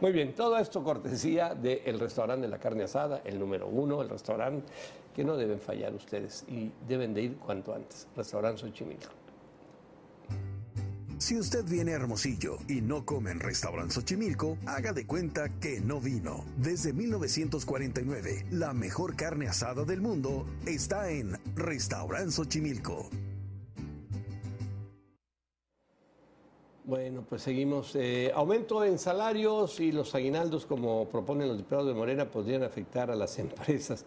[0.00, 4.08] muy bien, todo esto cortesía del restaurante de la carne asada, el número uno, el
[4.08, 4.66] restaurante
[5.14, 8.08] que no deben fallar ustedes y deben de ir cuanto antes.
[8.16, 9.10] Restaurante Xochimilco.
[11.18, 15.80] Si usted viene a Hermosillo y no come en Restaurant Xochimilco, haga de cuenta que
[15.80, 16.44] no vino.
[16.56, 23.08] Desde 1949, la mejor carne asada del mundo está en Restaurant Xochimilco.
[26.86, 27.96] Bueno, pues seguimos.
[27.96, 33.10] Eh, aumento en salarios y los aguinaldos, como proponen los diputados de Morena, podrían afectar
[33.10, 34.04] a las empresas.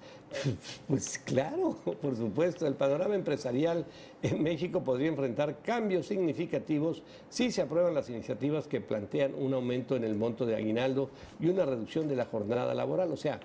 [0.87, 3.83] Pues claro, por supuesto, el panorama empresarial
[4.21, 9.95] en México podría enfrentar cambios significativos si se aprueban las iniciativas que plantean un aumento
[9.95, 11.09] en el monto de aguinaldo
[11.39, 13.11] y una reducción de la jornada laboral.
[13.11, 13.39] O sea,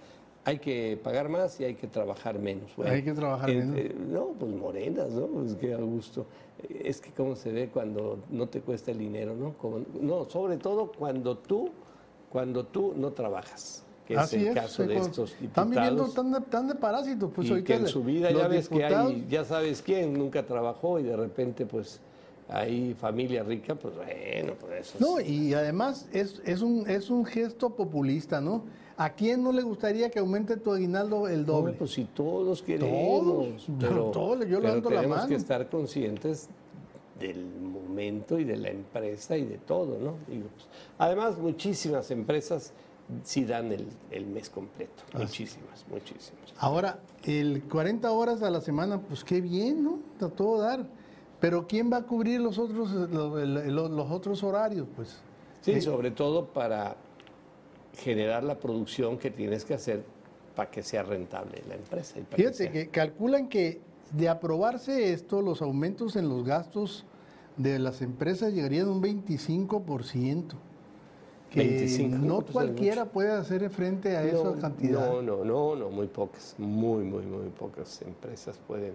[0.44, 2.70] hay que pagar más y hay que trabajar menos.
[2.84, 3.76] Hay que trabajar menos.
[3.78, 5.26] eh, no, pues morenas, ¿no?
[5.26, 6.26] Pues qué a gusto.
[6.62, 9.52] Eh, Es que cómo se ve cuando no te cuesta el dinero, ¿no?
[9.58, 11.70] Como- no, sobre todo cuando tú,
[12.30, 14.54] cuando tú no trabajas, que Así es el es.
[14.54, 16.14] caso de estos Están viviendo diputados.
[16.32, 17.30] tan de, tan de parásitos.
[17.32, 19.80] Pues y ahorita que en le- su vida ya ves que diputados- hay, ya sabes
[19.80, 22.00] quién nunca trabajó y de repente pues
[22.48, 27.24] hay familia rica, pues bueno, pues eso No, y además es, es, un, es un
[27.24, 28.64] gesto populista, ¿no?
[29.02, 31.72] ¿A quién no le gustaría que aumente tu aguinaldo el doble?
[31.72, 35.28] No, pues si todos queremos, Todos, pero, todos, yo pero levanto la tenemos mano.
[35.28, 36.48] que estar conscientes
[37.18, 40.14] del momento y de la empresa y de todo, ¿no?
[40.26, 42.72] Pues, además, muchísimas empresas
[43.24, 46.54] sí dan el, el mes completo, muchísimas, muchísimas.
[46.58, 49.98] Ahora, el 40 horas a la semana, pues qué bien, ¿no?
[50.24, 50.86] A todo dar.
[51.40, 54.86] Pero ¿quién va a cubrir los otros, los, otros horarios?
[54.94, 55.18] Pues
[55.62, 56.96] Sí, sobre todo para
[57.96, 60.04] generar la producción que tienes que hacer
[60.54, 62.18] para que sea rentable la empresa.
[62.18, 63.80] y Fíjate que calculan que
[64.12, 67.04] de aprobarse esto, los aumentos en los gastos
[67.56, 70.52] de las empresas llegarían a un 25%.
[71.50, 75.06] Que 25, no cualquiera puede hacer frente a esa no, cantidad.
[75.06, 78.94] No, no, no, no, muy pocas, muy, muy, muy pocas empresas pueden,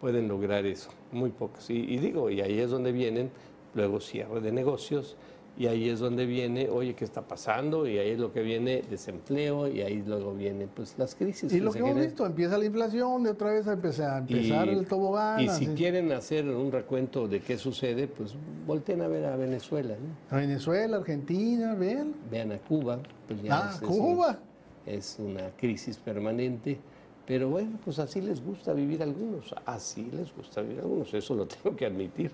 [0.00, 1.68] pueden lograr eso, muy pocas.
[1.68, 3.30] Y, y digo, y ahí es donde vienen
[3.74, 5.16] luego cierre de negocios,
[5.60, 7.86] y ahí es donde viene, oye, ¿qué está pasando?
[7.86, 11.52] Y ahí es lo que viene desempleo, y ahí luego viene pues las crisis.
[11.52, 12.08] Y lo que hemos generan.
[12.08, 15.38] visto, empieza la inflación, de otra vez a empezar, a empezar Y- el tobogán.
[15.40, 15.74] Y si así.
[15.74, 18.34] quieren hacer un recuento de qué sucede, pues
[18.66, 20.34] volteen a ver a Venezuela, ¿no?
[20.34, 22.14] A Venezuela, Argentina, vean.
[22.30, 22.98] Vean a Cuba.
[23.28, 24.38] Pues ya Ah, es- es Cuba.
[24.86, 26.78] un- es una crisis permanente.
[27.26, 31.46] Pero bueno, pues así les gusta vivir algunos, así les gusta vivir algunos, eso lo
[31.62, 32.30] tengo que admitir.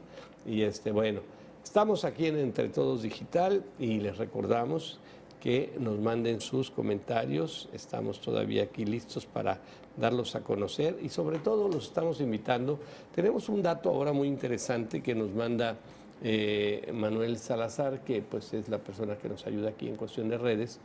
[0.47, 1.21] Y este, bueno,
[1.67, 5.01] estamos aquí en Entre Todos Digital y les recordamos
[5.43, 9.59] que nos manden sus comentarios, estamos todavía aquí listos para
[9.97, 12.79] darlos a conocer y sobre todo los estamos invitando.
[13.13, 15.77] Tenemos un dato ahora muy interesante que nos manda
[16.23, 20.39] eh, Manuel Salazar, que pues es la persona que nos ayuda aquí en cuestión de
[20.39, 20.79] redes,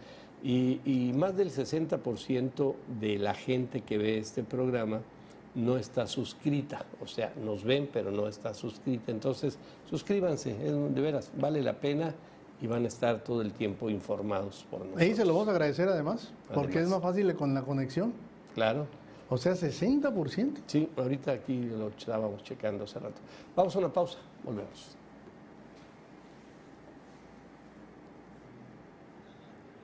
[0.43, 5.01] y, y más del 60% de la gente que ve este programa
[5.56, 9.12] no está suscrita, o sea, nos ven pero no está suscrita.
[9.12, 9.58] Entonces,
[9.89, 12.14] suscríbanse, es- de veras, vale la pena
[12.62, 15.02] y van a estar todo el tiempo informados por nosotros.
[15.02, 16.99] Ahí se lo vamos a agradecer además, porque es Además.
[17.04, 18.14] más fácil con la conexión.
[18.54, 18.86] Claro.
[19.30, 20.62] O sea, 60%.
[20.68, 23.16] Sí, ahorita aquí lo estábamos checando hace rato.
[23.56, 24.95] Vamos a una pausa, volvemos.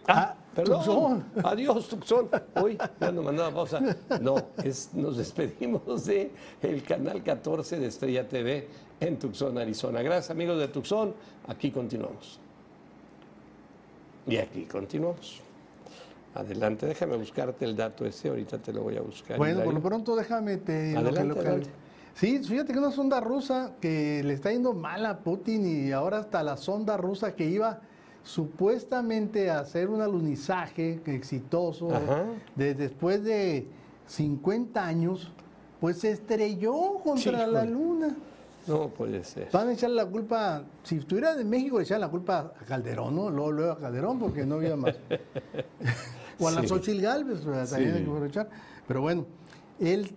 [0.07, 1.23] Ah, Perdón.
[1.43, 2.29] Adiós, Tucson.
[2.63, 3.79] Uy, ya nos mandaba pausa.
[4.19, 6.31] No, es, nos despedimos de
[6.63, 8.67] el canal 14 de Estrella TV
[8.99, 10.01] en Tucson, Arizona.
[10.01, 11.13] Gracias, amigos de Tucson.
[11.47, 12.39] Aquí continuamos.
[14.25, 15.41] Y aquí continuamos.
[16.33, 19.37] Adelante, déjame buscarte el dato ese, ahorita te lo voy a buscar.
[19.37, 20.97] Bueno, por lo pronto déjame te...
[20.97, 21.69] Adelante, lo adelante.
[22.15, 26.17] Sí, fíjate que una sonda rusa que le está yendo mal a Putin y ahora
[26.17, 27.79] hasta la sonda rusa que iba
[28.27, 31.89] supuestamente hacer un alunizaje exitoso
[32.55, 33.67] de- después de
[34.05, 35.31] 50 años,
[35.79, 38.15] pues se estrelló contra Sí, la luna.
[38.67, 39.47] No puede ser.
[39.53, 43.15] Van a echarle la culpa, si estuviera en México le echaran la culpa a Calderón,
[43.15, 43.29] ¿no?
[43.29, 44.95] Luego, luego a Calderón porque no había más.
[46.39, 46.67] o a la Sí.
[46.67, 47.75] Xochitl Galvez, también Sí.
[47.75, 48.49] hay que aprovechar.
[48.87, 49.25] Pero bueno,
[49.79, 50.11] el,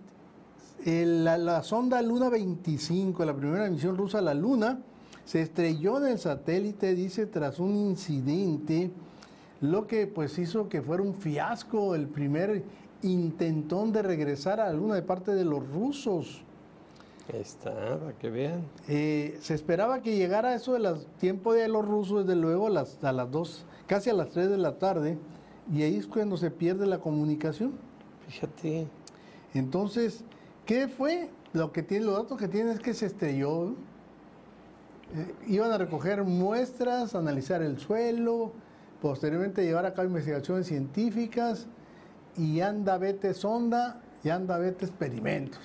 [0.85, 4.79] el- la, la sonda Luna 25, la primera misión rusa a la Luna,
[5.31, 8.91] se estrelló en el satélite, dice, tras un incidente,
[9.61, 12.63] lo que pues hizo que fuera un fiasco el primer
[13.01, 16.43] intentón de regresar a la Luna de parte de los rusos.
[17.63, 18.65] Para que vean.
[18.89, 22.71] Eh, se esperaba que llegara eso de las tiempo de los rusos, desde luego, a
[22.71, 25.17] las, a las 2, casi a las 3 de la tarde,
[25.73, 27.71] y ahí es cuando se pierde la comunicación.
[28.27, 28.85] Fíjate.
[29.53, 30.25] Entonces,
[30.65, 31.29] ¿qué fue?
[31.53, 33.75] Lo que tiene, los datos que tiene es que se estrelló.
[35.15, 38.53] Eh, iban a recoger muestras, analizar el suelo,
[39.01, 41.67] posteriormente llevar a cabo investigaciones científicas,
[42.37, 45.59] y anda vete sonda, y anda vete experimentos.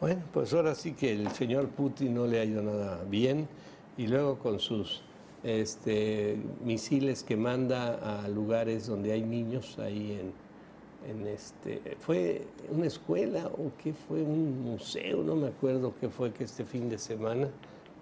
[0.00, 3.48] Bueno, pues ahora sí que el señor Putin no le ha ido nada bien
[3.96, 5.02] y luego con sus
[5.42, 12.86] este, misiles que manda a lugares donde hay niños ahí en, en este fue una
[12.86, 16.98] escuela o qué fue un museo, no me acuerdo qué fue que este fin de
[16.98, 17.48] semana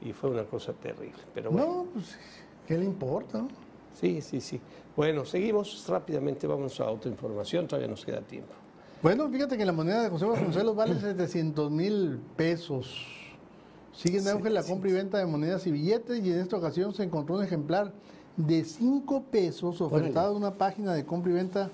[0.02, 1.18] y fue una cosa terrible.
[1.34, 2.16] Pero bueno, No, pues,
[2.66, 3.44] ¿qué le importa?
[3.98, 4.60] sí, sí, sí.
[4.96, 8.52] Bueno, seguimos rápidamente, vamos a otra información, todavía nos queda tiempo.
[9.02, 12.96] Bueno, fíjate que la moneda de José Vasconcelos vale 700 mil pesos.
[13.92, 16.94] Sigue en auge la compra y venta de monedas y billetes y en esta ocasión
[16.94, 17.92] se encontró un ejemplar
[18.36, 21.70] de 5 pesos ofertado en una página de compra y venta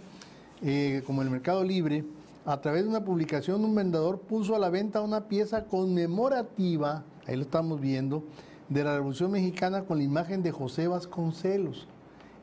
[0.62, 2.04] eh, como el Mercado Libre.
[2.44, 7.36] A través de una publicación, un vendedor puso a la venta una pieza conmemorativa, ahí
[7.36, 8.22] lo estamos viendo,
[8.68, 11.86] de la Revolución Mexicana con la imagen de José Vasconcelos.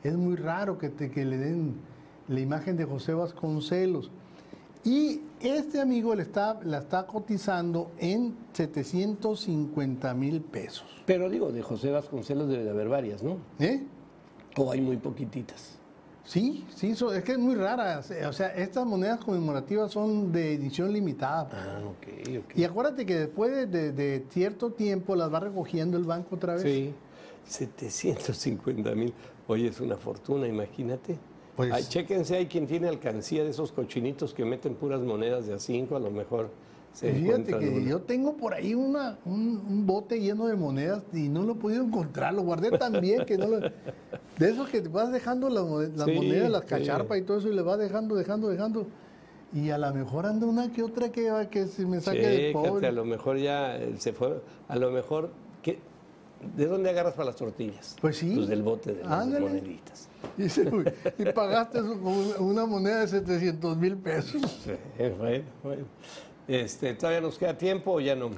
[0.04, 1.74] Es muy raro que, te- que le den
[2.28, 4.10] la imagen de José Vasconcelos.
[4.84, 10.86] Y este amigo le está, la está cotizando en 750 mil pesos.
[11.06, 13.38] Pero digo, de José Vasconcelos debe de haber varias, ¿no?
[13.58, 13.82] ¿Eh?
[14.56, 15.77] O hay muy poquititas.
[16.28, 18.00] Sí, sí, so- es que es muy rara.
[18.28, 21.48] O sea, estas monedas conmemorativas son de edición limitada.
[21.50, 22.54] Ah, ok, ok.
[22.54, 26.52] Y acuérdate que después de, de- de cierto tiempo las va recogiendo el banco otra
[26.54, 26.62] vez.
[26.62, 26.92] Sí,
[27.46, 29.14] 750 mil.
[29.46, 31.16] Oye, es una fortuna, imagínate.
[31.56, 35.54] Pues- Ay, chéquense, hay quien tiene alcancía de esos cochinitos que meten puras monedas de
[35.54, 36.50] a 5, a lo mejor
[37.00, 37.88] Fíjate que una.
[37.90, 41.56] yo tengo por ahí una, un, un bote lleno de monedas y no lo he
[41.56, 42.34] podido encontrar.
[42.34, 43.60] Lo guardé tan bien que no lo...
[43.60, 43.70] De
[44.50, 46.66] esos que te vas dejando las, mone- las Sí, monedas, las sí.
[46.68, 48.86] cacharpas y todo eso y le vas dejando, dejando, dejando.
[49.52, 52.66] Y a lo mejor anda una que otra que, que se me saque del Chécate,
[52.68, 52.92] a pobre.
[52.92, 55.30] lo mejor ya eh, se fue, a lo mejor.
[56.56, 57.96] ¿de dónde agarras para las tortillas?
[58.00, 58.32] Pues sí.
[58.36, 59.46] Pues del bote de las Ándale.
[59.48, 60.08] moneditas.
[60.36, 60.70] Y, se-
[61.18, 62.14] y pagaste eso con
[62.46, 64.40] una- moneda de 700 mil pesos.
[65.18, 65.84] Bueno, bueno.
[66.48, 68.30] Este, ¿Todavía nos queda tiempo o ya no?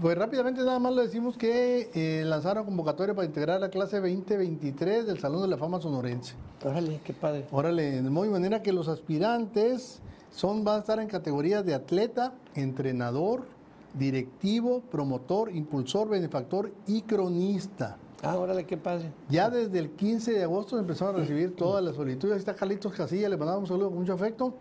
[0.00, 5.04] Pues rápidamente nada más le decimos que eh, lanzaron convocatoria para integrar la clase 2023
[5.04, 6.34] del Salón de la Fama Sonorense.
[6.64, 7.44] Órale, qué padre.
[7.50, 10.00] Órale, de modo y manera que los aspirantes
[10.30, 13.46] son, van a estar en categorías de atleta, entrenador,
[13.94, 17.96] directivo, promotor, impulsor, benefactor y cronista.
[18.22, 19.10] Ah, órale, qué padre.
[19.28, 22.34] Ya desde el 15 de agosto empezaron a recibir todas las solicitudes.
[22.34, 24.54] Ahí está Carlitos Casilla, le mandamos un saludo con mucho afecto,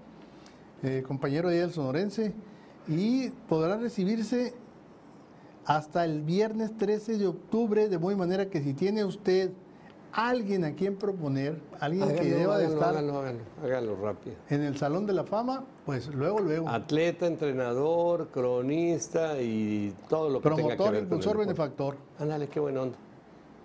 [0.82, 2.34] eh, compañero ahí del Sonorense,
[2.88, 4.54] y podrá recibirse
[5.66, 9.52] hasta el viernes 13 de octubre, de muy manera que si tiene usted
[10.12, 14.36] alguien a quien proponer, alguien que Háganlo, deba de háganlo, estar háganlo, háganlo, háganlo rápido.
[14.50, 16.70] en el Salón de la Fama, pues luego, luego.
[16.70, 21.98] Atleta, entrenador, cronista y todo lo que tenga que Promotor, ver con el impulsor, benefactor.
[22.20, 22.98] Ándale, qué buena onda.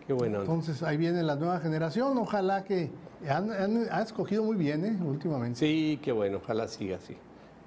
[0.06, 0.50] Qué buena onda.
[0.52, 2.16] Entonces ahí viene la nueva generación.
[2.18, 2.90] Ojalá que
[3.28, 4.98] han, han- han escogido muy bien, ¿eh?
[5.04, 5.58] Últimamente.
[5.60, 7.14] Sí, qué bueno, ojalá siga así.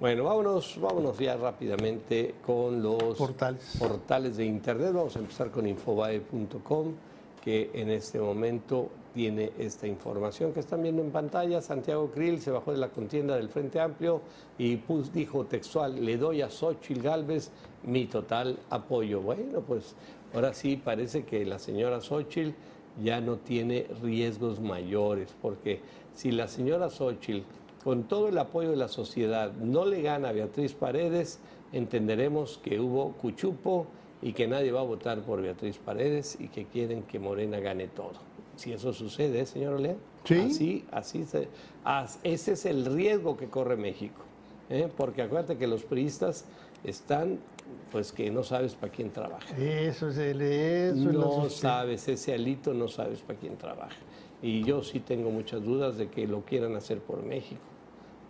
[0.00, 3.76] Bueno, vámonos, vámonos ya rápidamente con los Portales.
[3.78, 4.92] portales de internet.
[4.92, 6.92] Vamos a empezar con infobae.com,
[7.42, 11.62] que en este momento tiene esta información que están viendo en pantalla.
[11.62, 14.20] Santiago Krill se bajó de la contienda del Frente Amplio
[14.58, 17.50] y pus- dijo textual, le doy a Xochitl Galvez
[17.84, 19.20] mi total apoyo.
[19.20, 19.94] Bueno, pues
[20.34, 22.50] ahora sí parece que la señora Xochitl
[23.02, 25.80] ya no tiene riesgos mayores, porque
[26.14, 27.44] si la señora Xochitl,
[27.84, 31.38] con todo el apoyo de la sociedad, no le gana a Beatriz Paredes,
[31.72, 33.86] entenderemos que hubo cuchupo
[34.22, 37.88] y que nadie va a votar por Beatriz Paredes y que quieren que Morena gane
[37.88, 38.12] todo.
[38.56, 40.38] Si eso sucede, ¿eh, señor León, Sí.
[40.50, 41.48] así, así se-
[41.84, 44.22] as- ese es el riesgo que corre México,
[44.70, 44.88] ¿eh?
[44.96, 46.46] porque acuérdate que los priistas
[46.84, 47.38] están,
[47.92, 49.54] pues que no sabes para quién trabaja.
[49.58, 53.96] Eso es el eso No sabes, ese alito no sabes para quién trabaja.
[54.40, 57.60] Y yo sí tengo muchas dudas de que lo quieran hacer por México,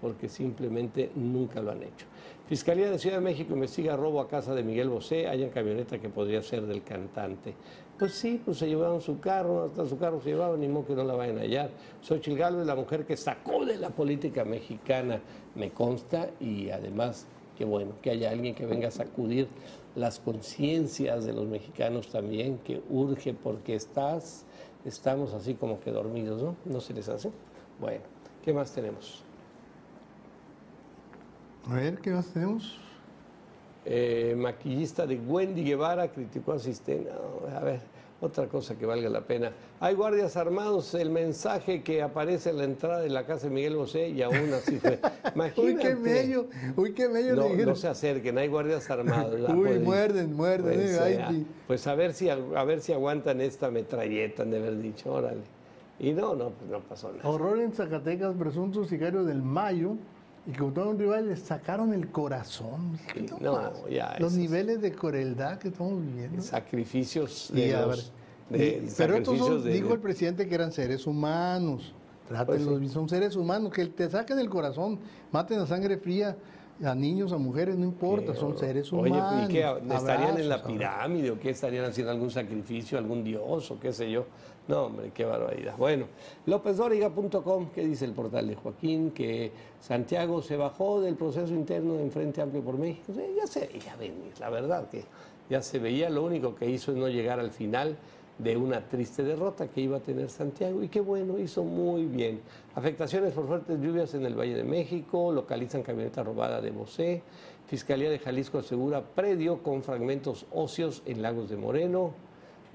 [0.04, 2.04] porque simplemente nunca lo han hecho.
[2.46, 5.98] Fiscalía de Ciudad de México investiga robo a casa de Miguel Bosé, hay en camioneta
[5.98, 7.54] que podría ser del cantante.
[7.98, 10.94] Pues sí, pues se llevaron su carro, hasta su carro se llevaron, ni modo que
[10.94, 11.70] no la vayan a hallar.
[12.02, 15.22] Xochitl Gálvez, la mujer que sacó de la política mexicana,
[15.54, 17.26] me consta, y además,
[17.56, 19.48] qué bueno, que haya alguien que venga a sacudir
[19.94, 24.44] las conciencias de los mexicanos también, que urge porque estás,
[24.84, 26.56] estamos así como que dormidos, ¿no?
[26.66, 27.30] ¿No se les hace?
[27.80, 28.02] Bueno,
[28.44, 29.23] ¿qué más tenemos?
[31.70, 32.78] A ver, ¿qué más tenemos?
[33.86, 37.10] Eh, maquillista de Wendy Guevara criticó asistente.
[37.10, 37.80] No, a ver,
[38.20, 39.52] otra cosa que valga la pena.
[39.80, 43.76] Hay guardias armados, el mensaje que aparece en la entrada de la casa de Miguel
[43.76, 44.98] Bosé y aún así fue.
[45.34, 45.62] Imagínate.
[45.62, 46.46] Uy, qué mello,
[46.76, 49.34] uy, qué mello No, no se acerquen, hay guardias armados.
[49.50, 54.42] Uy, muerden, muerden, Pues, eh, pues a ver si a ver si aguantan esta metralleta,
[54.42, 55.42] han de haber dicho, órale.
[55.98, 57.28] Y no, no, pues no pasó nada.
[57.28, 59.96] Horror en Zacatecas, presunto sicario del Mayo,
[60.46, 62.98] y que un rival le sacaron el corazón.
[63.40, 66.42] No ya, Los niveles de crueldad que estamos viviendo.
[66.42, 68.12] Sacrificios Y de a los,
[68.50, 71.94] de- y- pero estos son, de- dijo el presidente que eran seres humanos.
[72.28, 74.98] Trátenlos, Pues son seres humanos, que te saquen el corazón,
[75.30, 76.36] maten a sangre fría
[76.82, 79.50] a niños, a mujeres, no importa, son seres Oye, humanos.
[79.50, 79.74] ¿y qué?
[79.94, 81.50] ¿Estarían en la pirámide o qué?
[81.50, 84.26] ¿Estarían haciendo algún sacrificio, algún dios o qué sé yo?
[84.66, 85.76] No, hombre, qué barbaridad.
[85.76, 86.06] Bueno,
[86.46, 89.10] LópezDóriga.com, ¿qué dice el portal de Joaquín?
[89.10, 93.12] Que Santiago se bajó del proceso interno en Frente Amplio por México.
[93.36, 95.04] Ya se veía venir, la verdad que
[95.50, 96.08] ya se veía.
[96.08, 97.96] Lo único que hizo es no llegar al final
[98.38, 102.40] de una triste derrota que iba a tener Santiago y qué bueno, hizo muy bien.
[102.74, 107.22] Afectaciones por fuertes lluvias en el Valle de México, localizan camioneta robada de Bosé,
[107.66, 112.12] Fiscalía de Jalisco asegura predio con fragmentos óseos en Lagos de Moreno,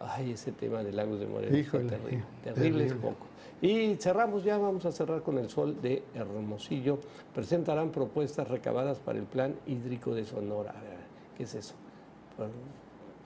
[0.01, 2.26] Ay, ese tema de Lagos de Moreno Híjole, está terrible.
[2.43, 3.28] Terrible es poco.
[3.62, 6.99] Y cerramos ya, vamos a cerrar con el sol de Hermosillo.
[7.34, 10.72] Presentarán propuestas recabadas para el plan hídrico de Sonora.
[10.72, 10.99] A ver,
[11.36, 11.76] ¿qué es eso?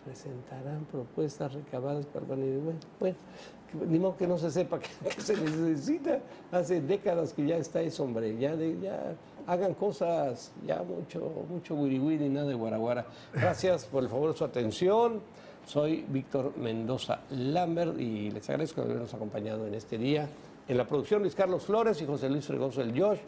[0.05, 2.25] Presentarán propuestas recabadas para.
[2.25, 3.15] Bueno,
[3.89, 6.19] ni modo que no se sepa que, se necesita.
[6.51, 8.37] Hace décadas que ya está eso, hombre.
[8.37, 9.15] Ya, ya
[9.47, 13.05] hagan cosas, ya mucho, mucho wiri wiri, nada de guaraguara.
[13.33, 15.21] Gracias por el favor de su atención.
[15.65, 20.27] Soy Víctor Mendoza Lambert y les agradezco habernos acompañado en este día.
[20.67, 23.19] En la producción Luis Carlos Flores y José Luis Fregoso el Josh,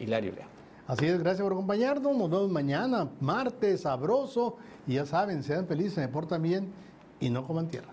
[0.00, 0.63] Hilario León.
[0.86, 2.16] Así es, gracias por acompañarnos.
[2.16, 4.56] Nos vemos mañana, martes, sabroso.
[4.86, 6.72] Y ya saben, sean felices, se portan bien
[7.20, 7.88] y no coman tierra.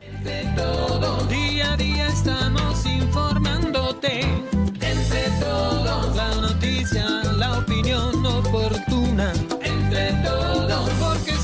[0.00, 4.20] Entre todos, día a día estamos informándote.
[4.20, 9.32] Entre todos, la noticia, la opinión oportuna.
[9.60, 11.37] Entre todos, porque